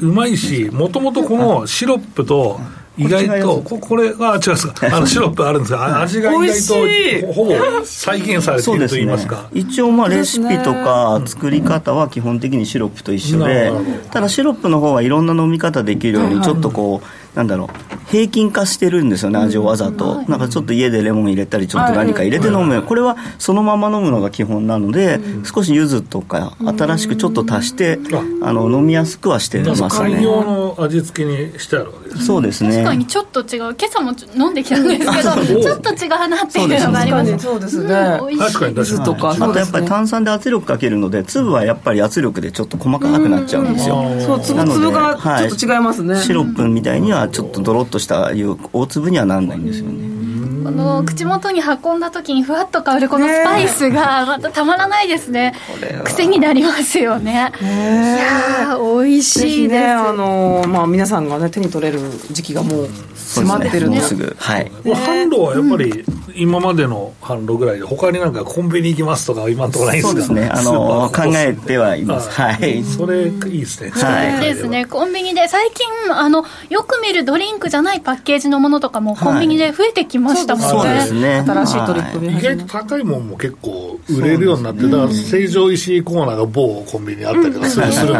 [0.00, 2.58] うまいしもともとこのシロップと
[2.96, 13.72] 意外とここれが違うすかあのシロップあるんですが味が意外とほぼ再現されていると言いますか、ね、一応まあレシピとか作り方は基本的にシロップと一緒で、
[14.10, 17.94] ただシロップの方はいろんな飲み方できるようにちょっとこうなんだろう。
[18.06, 27.98] 平均化してるんですよね味をわざと、なんかちょっと家でレモン入れたりちょっと何か入れて飲む、これはそのまま飲むのが基本なので、少し柚子とか新しくちょっと足して、
[28.42, 29.88] あの飲みやすくはしてますね。
[29.88, 32.70] 寛容の味付けにしてあるわけですそうですね。
[32.70, 33.74] 確かにちょっと違う。
[33.74, 35.12] 今朝も飲んできたんですけど
[35.62, 37.94] ちょっと違うなっていうのがありますそうですね、
[38.38, 39.04] 確かに確かに。
[39.04, 44.04] とか、あとやっぱり炭酸で圧力かけるので粒はやっぱり圧力でちょっと細かくなっちゃうんですよ。
[44.20, 50.23] そう粒々がちょっと違いますね、シロップみたいにはちょっとドロッとしたいう大粒にはならないんですよね。
[50.64, 55.54] この口元に運んだ時にふわっと香るこのスパイスがまたたまらないですね。
[56.04, 57.52] 癖になりますよね。
[57.60, 62.00] いや美味しいです、ね、あのまあ、皆さんがね手に取れる
[62.30, 64.00] 時期がもう迫ってるんで。
[64.00, 66.04] すぐ、はい、販路はやっぱり
[66.34, 70.24] 今までの販路ぐらいで他になんかコンビニ行きますとか今のところないんですか？
[70.24, 70.50] そうですね。
[70.50, 72.30] あの考えてはいます。
[72.30, 72.82] はい。
[72.82, 73.90] それいいですね。
[73.90, 74.40] はい。
[74.40, 74.86] ですね。
[74.86, 81.44] コンビニで最近あのよく見るドリンクじゃないパッケージのものとかもコンビニで増えてきましたもんね、そうですね。
[81.46, 88.12] 新しい取り組み、意外と高いもんも結構売れるようになって、だから成城石井コーナーが某コンビニあったりとかするんですよ、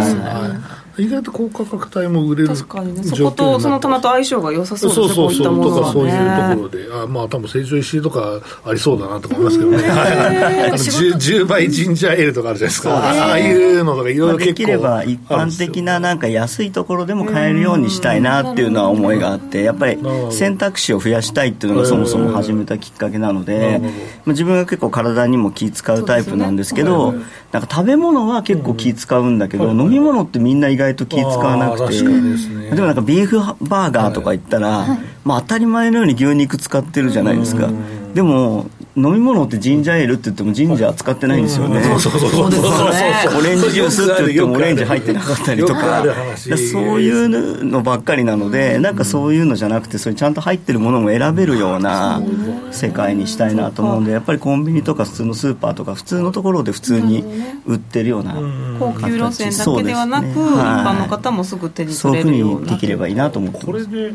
[0.99, 10.71] 意外と高価格帯も売れる確かにねそことその棚と相性が良さそうですねそうそうそうとかそういうところであまあ多分成城石井とかありそうだなと思いますけどね、え。
[10.75, 19.99] ー、10, 倍ジンジャーエールとかあるじゃないですか、ああいうのとかいろいろできれば一般的ななんか安いところでも買えるようにしたいなっていうのは思いがあってやっぱり
[20.31, 37.69] 選択肢を増やしたいっていうのがそもそも始めたきっかけなので、まあ、自分が結構体にも気使うタイプなんですけど、ね、なんか食べ物は結構気使うんだけど、飲み物ってみんな意外外と気使わなくて、ね、でもなんかビーフバーガーとか言ったら、はい、まあ、当たり前のように牛肉使ってるじゃないですか、
[38.15, 38.67] でも
[38.97, 43.39] 飲み物ってジンジャーエールって言ってもジンジャー使ってないんですよね、そうそうそうそう。
[43.39, 46.05] オレンジジュースって言ってもオレンジ入ってなかったりとか
[46.37, 52.23] そういうのばっかりなのでなんかそういうのじゃなくてそれちゃんと入ってるものも選べるような
[52.71, 57.25] 世界にしたいなと思うんでやっぱりコンビニとか普通のスーパーとか普通のところで普通に
[57.67, 58.35] 売ってるような
[58.79, 64.13] 高級路線だけではなく、一般の方もすぐ手に取れるようなそういうふうにできればいいなと思ってこれで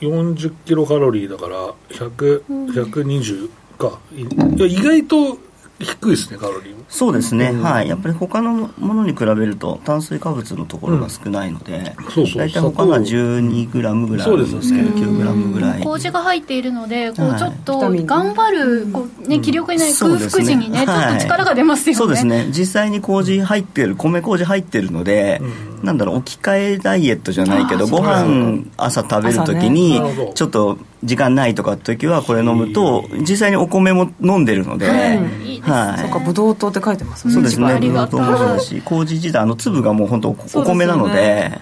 [0.00, 3.50] 40キロカロリーだから100、120
[3.90, 3.98] か。
[4.14, 5.38] 意外と
[5.80, 6.81] 低いですねカロリーも。
[6.92, 7.88] そうですね、うん、はい。
[7.88, 12.38] やっぱり他のものに比べると炭水化物のところが少ないので、うん、そうそう。
[12.38, 15.82] 大体他が12グラムぐらいあるんですけど、ね、9グラムぐらい。
[15.82, 16.62] 麹が入ってい。
[16.62, 22.46] るのでこうちょっと頑張るこう、ね、気力にない空腹時にね、ね、ちょっと力が出ますよね、そうですね。
[22.56, 30.00] 実際に麹入ってる米麹入ってるので、うん、なんだろう置き換えダイエットじゃないけどご飯朝食べる時に
[30.34, 35.18] ちょっと時間ないとかって時はこれ飲むと実際にお米も飲んでるので、はい、
[35.60, 37.78] はい、そうかブドウ糖って書いてますそうですね。
[37.80, 41.60] ブドウ糖もそうだし麹自体あの粒がもう本当お米なので。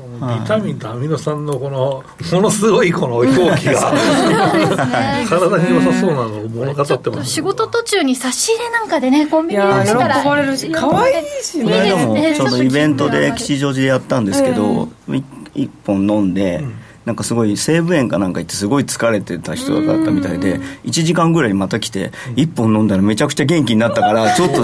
[0.00, 2.02] ビタミンとアミノ酸のこの
[2.32, 7.30] ものすごいこの表記が、ね、体に良さそうなのを物語ってます。
[7.30, 11.64] 仕事途中に差し入れなんかでねコンビニでしたら喜ばれるし可愛いしね。
[11.64, 16.74] この間もちょうどイベントで吉祥寺でやったんですけど、えー、1本飲んで、うん
[17.06, 24.62] なんかすごい西武園かなんか行ってすごい疲れてた人だったみたいで1時間ぐらいまた来て1本飲んだらめちゃくちゃ元気になったからちょっと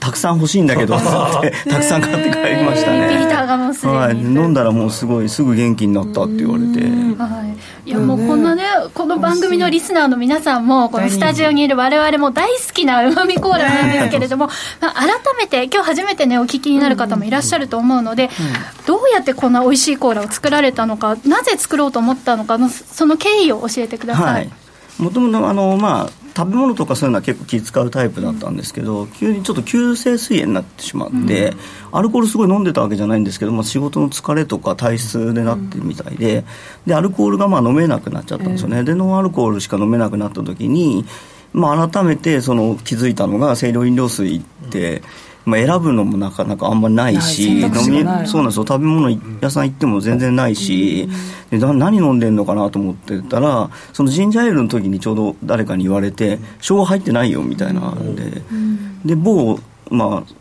[0.00, 1.00] たくさん欲しいんだけど っ
[1.42, 8.64] てたくさん買って帰りましたねはい、飲んだらもうすごいすぐ元気になったって言われて、はい、いやもうこんなね。
[8.94, 14.48] この番組のリスナーの皆さんもこのスタジオにいる我々も大好きなうまみコーラなんですけれども、
[14.80, 18.30] まあ、改めて今日初めてねお聞きになる方もいらっしゃると思うので、
[18.86, 24.50] どうやってこんな美味しいコーラを作られたのかなぜ作ろうと思ったのかのその経緯を教えてください。
[24.98, 31.54] もともとあのまあ食べ物とかそういうのは結構気使うタイプだったんですけど、急にちょっと急性膵炎になってしまって、
[31.92, 36.44] アルコールすごい飲んでたわけじゃないんですけど、まあ、仕事の疲れとか体質でなってるみたいで
[36.84, 41.06] でアルコールがまあ飲めなくなっちゃったんですよね、でノンアルコールしか飲めなくなった時に、
[41.54, 45.02] まあ、改めてその気づいたのが清涼飲料水って、
[45.46, 48.50] まあ、選ぶのもなかなかあんまりないし飲みそうなんですよ。
[48.50, 51.08] 食べ物屋さん行っても全然ないし、
[51.50, 58.42] で何飲んでんのかなと思ってたらそのジンジャーエールの時にちょうど誰かに言われて「生姜入ってないよ」みたいなので、
[59.04, 60.32] で某まあ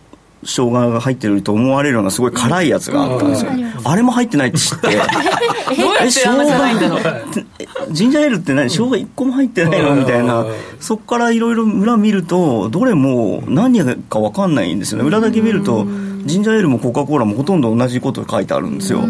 [0.46, 3.52] 生姜が入ってると思われるようなすごい辛いやつがあったんですよ、
[3.84, 4.90] あれも入ってないって知って。
[4.92, 5.02] え
[6.10, 6.46] 生姜？
[7.92, 10.46] ジンジャーエールって何生姜1個も入ってないのみたいな
[10.80, 15.86] そこからいろいろ裏見るとどれも何か分かんないんですよね裏だけ見ると
[16.26, 19.02] ジンジャーエールもコカ・コーラもほとんど同じこと書いてあるんですよ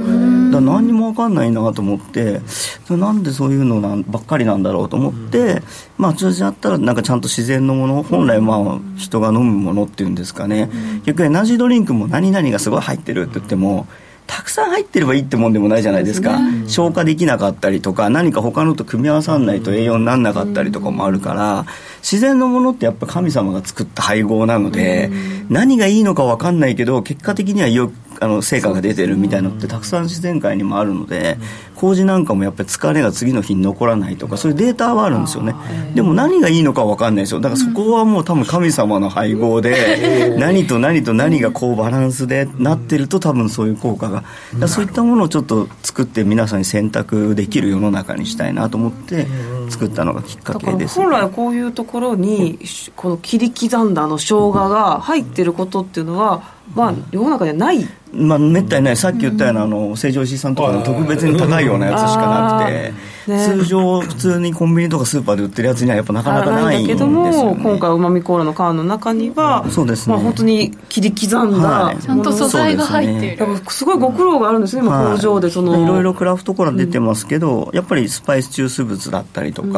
[0.56, 2.42] だ何にも分かんないなと思って
[2.90, 5.62] なんでそういうのなんばっかりなんだろうと思って、
[5.98, 10.70] まあ通じゃったらなんかちゃんと自然のもの本来まあ人が飲むものっていうんですかね、
[11.06, 13.88] 結局エナジードリンクも何々がすごい入ってるって言っても
[14.28, 21.66] たくさん入ってればいいってもんでもないじゃないですか、ね、消化できなかったりとか何か他のと組み合わさないと栄養にならなかったりとかもあるから
[22.06, 25.10] 自然のものってやっぱ神様が作った配合なので
[25.50, 31.38] 何がいいのか分かんないけど結果的にはよあの成果が出てるみたいなのってたくさん自然界にもあるので
[31.76, 35.56] 麹なんかもやっぱり疲れが次の日に残らないとかそういうデータはあるんですよね。
[35.94, 37.42] でも何がいいのか分かんないですよ。
[37.42, 44.24] だからそこはもう多分神様の配合で 何と何と何がこうバランスでなってると多分そういう効果が。
[44.68, 49.28] そういったものをちょっと作って皆さんに選択できる世の中にしたいなと思って
[49.70, 52.60] 作ったのがきっかけです、本来こういうところに
[52.96, 57.88] この切り刻んだあの生姜が入ってることっていうのはまあ世の中でない。
[58.14, 58.98] まあ、めったにない。
[58.98, 62.94] さっき言ったようなあの成城石井さんとかの特別に高いようなやつしかなくて、
[63.28, 79.74] ね、通常普通にコンビニとかスーパーで売ってるやつにはやっぱなかなかないんですよ、ね、だけども今回うまみコーラの缶の中には、そうですね、まあ、本当に切り刻んだ、はい、ちゃんと素材が入っている、ね、すごいご苦労があるんですね、はい、工場でそのいろいろクラフトコーラ出てますけど、うん、やっぱりスパイス中枢物だったりとか、うん、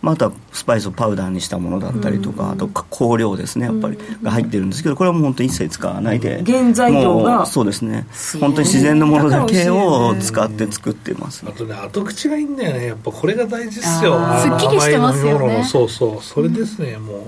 [0.00, 6.42] まあ、あとはスパイスをパウダーにしたものだったりとか、うん、あと香料ですねやっぱり、が入ってるんですけどこれはもう本当一切使わないで。
[6.44, 7.46] 原材料が。
[7.46, 8.06] そうですね。
[8.40, 12.86] 本当に自然のものだけを使って作ってます、あとね後口がいいんだよね。
[12.86, 14.18] やっぱこれが大事っすよ。
[14.40, 15.64] すっきりしてますよね。
[15.64, 16.22] そうそう。
[16.22, 17.26] それですね、も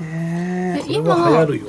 [0.00, 1.66] う、うん、今流行るよ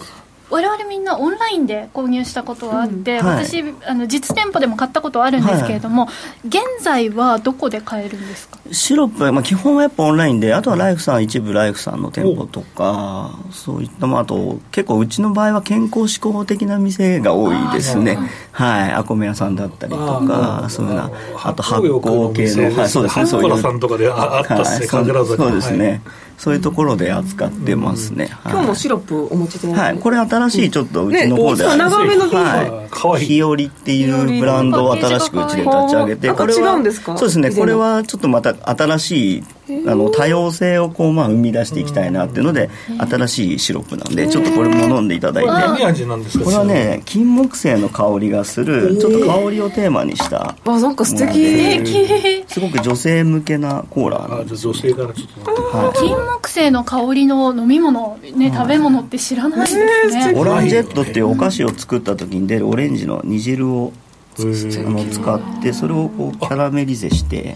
[0.50, 6.12] 我々みんなオンラインで購入したことがあって、うんはい、私あの実店舗でも買ったことはあるんですけれども、は
[6.44, 8.60] い、現在はどこで買えるんですか？
[8.72, 18.18] シロップ、まあ、基本はやっぱオンラインであとはライフさん一部ライフさんの店舗とかそういった、まあ、あと結構うちの場合は健康志向的な店が多いですね。
[18.52, 18.92] はい。
[18.92, 21.10] あこめ屋さんだったりとかそういうな
[21.44, 23.26] あと発酵系の、はい、そうですね。
[23.26, 26.02] そういうさんとかであったっすね、はい、そうですね、
[26.38, 29.72] そういうところで扱ってますね、今日もシロップお持ちで。
[29.74, 29.98] はい。
[29.98, 37.52] これ新しいちょっとうちの方で、ね、長めの瓶はい、日和っていうブランドを新しくうちで立ち上げてこれはそうですね。
[37.52, 39.44] これはちょっとまた新しい
[39.88, 45.50] あの多様性をこうまあ生み出していきたいなっていうので新しいシロップなんでちょっとこれも飲んでいただいて。
[45.50, 52.44] 何味なんですかこれはね金木犀の香りがするちょっと香りをテーマにしたあなんか素敵。
[52.48, 54.40] すごく女性向けなコーラ。
[54.42, 60.34] あじゃ女性からちょっと、はい、金木犀の香りの飲み物ね食べ物って知らないですね。
[60.36, 63.94] オランジェットっていうお菓子を作った時に出るオレンジの煮汁を
[64.40, 67.56] あの使ってそれをこうキャラメリゼして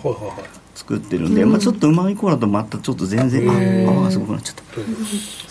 [0.87, 4.63] 作ってるんで、まあ、ちょっとうまみコーラとまたちょっと全然ああすごくなっちゃった。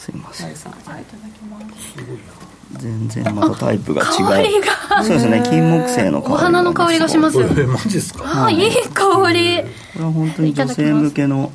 [0.01, 0.55] すいません。
[2.79, 4.09] 全然またタイプが違う。
[5.05, 8.47] そうですね金木犀の香りお花の香りがしますマジですか？
[8.47, 8.69] あい。
[8.69, 9.63] い香り。
[9.93, 11.53] これは本当に女性向けの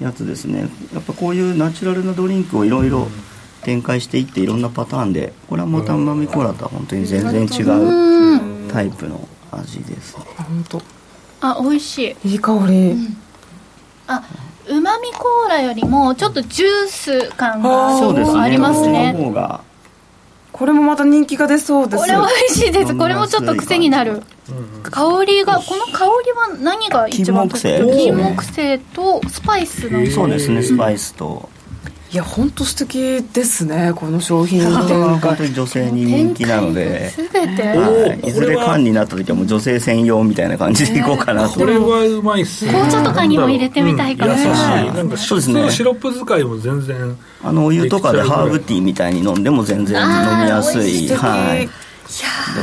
[0.00, 0.68] やつですね。
[0.92, 3.06] やっぱこういうナチュラルなドリンクをいろいろ
[3.62, 10.24] 展開していっていろんなパターンでこれはもたまみコーラとは本当に全然違うタイプの味ですね。
[10.36, 10.82] 本当
[11.40, 12.30] あ美味しい。
[12.30, 13.16] いい香り、うん、
[14.06, 14.22] あ
[14.68, 19.14] うまみコーラよりもちょっとジュース感がありますね。
[20.50, 22.04] これもまた人気が出そうです。
[22.04, 22.18] これ美
[22.48, 22.96] 味しいです。
[22.96, 24.22] これもちょっと癖になる。
[24.82, 27.96] 香りがこの香りは何が一番金木犀。
[27.96, 31.48] 金木犀とスパイスのそうですねスパイスと
[32.10, 37.12] いや本当素敵ですねこの商品展本当に女性に人気なので。
[37.14, 42.72] 全て、はい、いずれ缶になった時はもう女性専用みたいな感じでいこうかなと、これはうまいっすね。
[42.72, 45.70] 紅茶とかにも入れてみたいかもしれない、なんかそうですね。
[45.70, 47.18] シロップ使いも全然。
[47.44, 51.08] あのお湯とかでハーブティーみたいに飲んでも全然飲みやすい。
[51.08, 51.68] はい。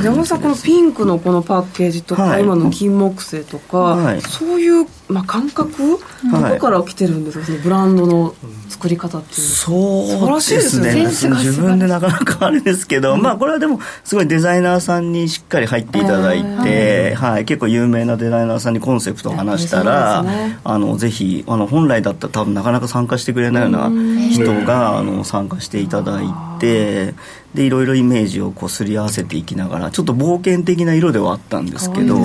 [0.03, 5.97] 山本さんこのピンクのこのパッケージとか、はい、今の金木犀とか、はい、そういう、まあ、感覚、
[6.31, 7.45] はい、どこから来てるんですか？
[7.45, 8.33] そのブランドの
[8.69, 9.41] 作り方っていう。
[9.41, 11.05] そうですね。
[11.05, 17.45] 自分でなかなかあれですけど、うん、まあこれはでもすごいデザイナーさんにしっかり入っていただいて、はい。
[17.45, 23.89] 結構有名なデザイナーさんにコンセプトを話したら、ね、あのぜひあの本来だったら多分なかなか参加してくれないような
[24.31, 26.25] 人があの参加していただい
[26.59, 27.13] て
[27.53, 32.17] でいろいろイメージをこうすり合わせていきながらちょっと冒険的な色ではあったんですけど、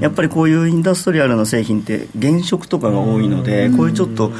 [0.00, 4.32] やっぱりこういうインダストリアルな製品って原色とかが多いので、こういうちょっと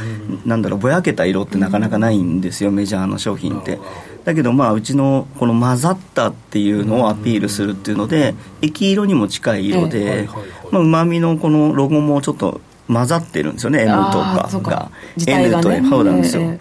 [0.45, 3.79] なんだろうぼやけた色ってなかなかないんですよメジャーの商品って。
[4.25, 10.29] だけどまあうちのこの混ざったっていうのをアピールするっていうので液色にも近い色で
[10.71, 14.91] うまみのこのロゴもちょっと混ざってるんですよね M とかが。
[15.27, 16.59] N と M そうなんですよ。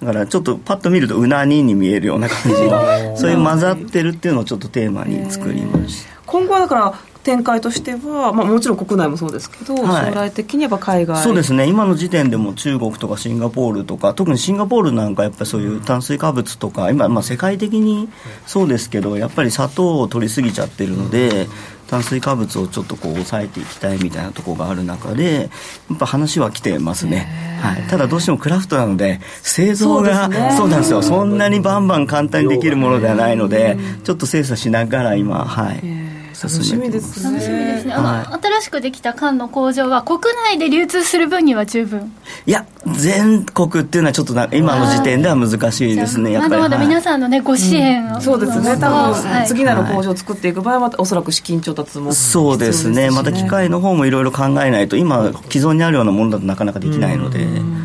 [0.00, 6.14] だからちょっとパッと見るとうなにに見えるような感じのそういう混ざってるっていうのをちょっとテーマに作りました。
[6.26, 6.94] 今後はだから
[7.24, 11.22] 展開としては、まあ、もちろん国内もそうですけど、はい、将来的にやっぱ海外。
[11.22, 11.66] そうですね。
[11.66, 18.08] 今の時点でも中国とかシンガポールとか特にシンガポールなんかやっぱりそういう炭水化物とか今、まあ、世界的に
[18.46, 21.48] そうですけどやっぱり砂糖を取りすぎちゃってるので
[21.88, 25.50] 炭水化物をちょっとこう抑えていきたいみたいなところがある中で
[25.90, 27.28] やっぱ話は来てますね、
[27.60, 31.02] はい、ただどうしてもクラフトなので製造がそう,、なんですよ。
[31.02, 36.14] そんなにバンバン簡単にできるものではないのでちょっと精査しながら今はい。
[36.42, 37.22] 楽しみです。
[37.22, 42.12] ね楽しみですね、はい、新しくできた缶の工場は国内で流通する分には十分。
[42.46, 46.32] いや全国っていうのはちょっとな今の時点では難しいですね。
[46.32, 46.50] やっぱり。
[46.52, 48.76] まだまだ皆さんのね、ご支援、うん、そうですね。
[48.78, 53.10] 多分、次なる工場を作っていく場合はおそらく資金調達も、そうですね。
[53.10, 57.83] また機械の方もいろいろ考えないと今既存にあるようなものだとなかなかできないので、はい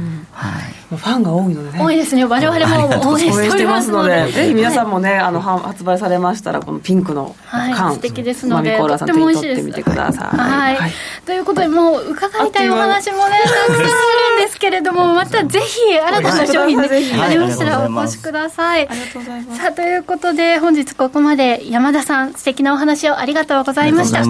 [0.89, 1.83] ファンが多いのでね。
[1.83, 2.25] 多いですね。
[2.25, 4.31] 我々も応援してますので。
[4.31, 9.61] ぜひ皆さんもね、あの発売されましたらこのピンクの缶、はい、素敵ですのでとっても美味しいです。
[9.61, 10.91] ってみてください、はい、はい、
[11.25, 16.87] ということでもう伺いたいお話もねたくさんあるんですけれどもまたぜひ新たな商品で
[17.21, 18.87] ありましたらお越しください。
[18.87, 19.61] ありがとうございます。
[19.61, 24.23] さあということで本日ここまで山田さん素敵なお話をありがとうございました。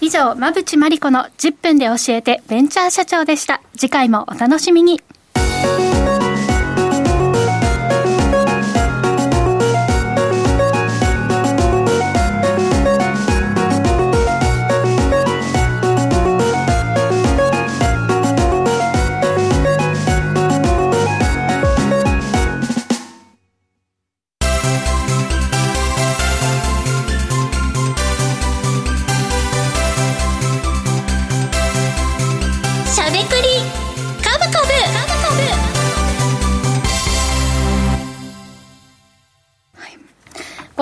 [0.00, 3.60] 以上馬淵真理子の10分で教えてベンチャー社長でした。
[3.76, 5.00] 次回もお楽しみに
[5.62, 5.89] こ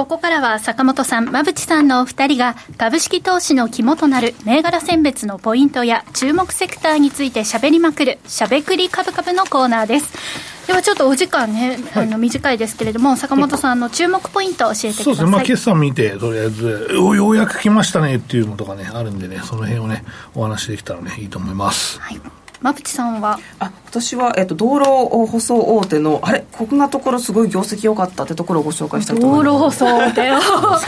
[0.08, 10.12] こからは坂本さん、馬淵さんのお二人が株式投資の肝となる銘柄選別のポイントや注目セクターについて喋りまくるしゃべくり株株のコーナーです。
[10.66, 15.04] ではちょっとお時間ね、はい、あの短いですけれども、坂本さんの注目ポイントを教えてください。
[15.04, 20.04] そうですね、まあ、決算見て、とりあえず、ようやく来ましたねっていうのとかね、あるんでね、その辺をね、
[20.34, 22.00] お話できたらね、いいと思います。
[22.00, 22.20] はい
[22.60, 23.38] 馬淵さんは？
[23.60, 24.84] あ私は、えっと、道路
[25.26, 26.44] 舗装大手のあれ？
[26.52, 29.80] こんなところすごい業績良かったってところをご紹介したいと思います。
[29.80, 30.22] 道路舗装大手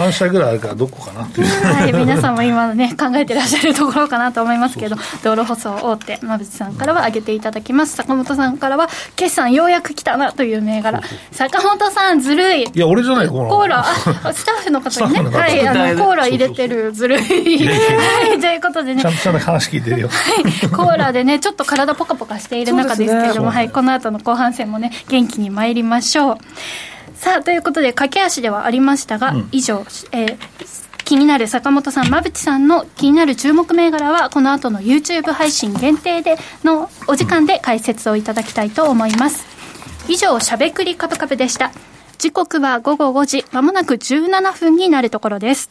[0.02, 1.20] 3 社ぐらいあるからどこかな。
[1.20, 7.96] はい皆さんも 今ね考えてらっしゃるところかなと思いますけど道路舗装大手馬淵さんからは挙げていただきます。
[7.96, 11.00] 坂本さんからは決算ようやく来たなという銘柄。
[11.32, 12.62] 坂本さんずるい。
[12.64, 13.84] いや俺じゃないコーラ。
[14.34, 15.38] スタッフの方にね。
[15.38, 17.66] はいあのコーラ入れてるずるい。
[17.66, 19.02] はいということでね。
[19.02, 20.08] ちゃんとちゃんと話聞いてるよ。
[20.08, 20.68] はい。
[20.70, 26.38] コーラでねちょっと体ポカポカしている中ですけれども、ね、はい、この後の後半戦もね、元気に参りましょう。
[27.14, 30.38] さあ、ということで、駆け足ではありましたが、うん、以上、えー、
[31.04, 39.44] 気になる坂本さん、馬淵さんの気になる注目銘柄は、この後の YouTube 配信限定でのお時間で解説をいただきたいと思います。
[40.08, 41.72] 以上、しゃべくりカブカブでした。
[42.16, 45.70] 時刻は午後5時、まもなく17分になるところです。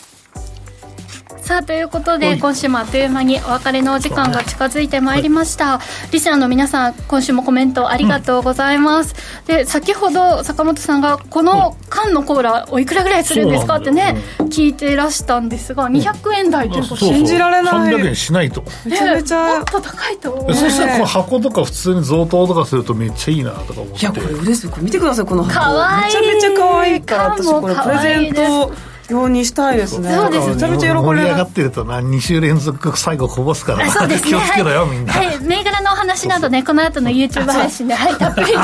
[1.51, 17.93] さあということで今週もあっという間にお別れのお時間が近づいてまいりました、はい、リスナーの皆さん今週もコメントありがとうございます、うん、で先ほど坂本さんがこの缶のコーラおいくらぐらいするんですかってね、聞いてらしたんですが200円台ということ信じられない。
[17.95, 20.53] 300円しないとめちゃめちゃ、もっと高いと思う。
[20.53, 23.99] そしたらこの箱とか普通に贈答とかするとめっちゃいいなとか思って。
[23.99, 24.69] いやこれ嬉しい。
[24.69, 25.25] これ見てください。
[25.25, 25.59] この箱。
[25.59, 26.01] かわい。
[26.03, 30.15] いめちゃめちゃ可愛いから私これプレゼントようにしたいですね。
[30.15, 33.89] そうですめちゃめちゃ喜盛り上がってるとな2週連続最後こぼすから。
[33.91, 38.61] そうです、ね、気をつけろよ、みんな、はい、銘柄のお話などねこの後の YouTube 配信で、はい、たっぷりと、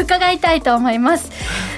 [0.00, 1.30] 伺いたいと思います。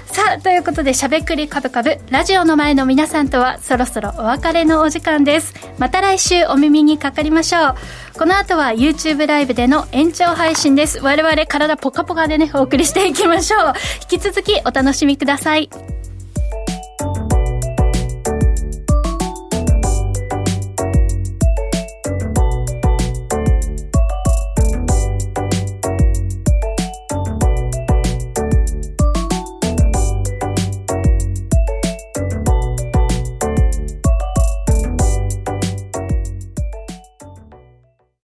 [0.07, 1.99] さあということでしゃべくりカブカブ。
[2.11, 5.55] ラジオの前の皆さんとはそろそろお別れのお時間です。
[5.79, 7.75] また来週お耳にかかりましょう。
[8.19, 11.01] この後は YouTube ライブでの延長配信です。
[11.01, 13.75] 我々体ポカポカでねお送りしていきましょう。
[14.11, 15.69] 引き続きお楽しみください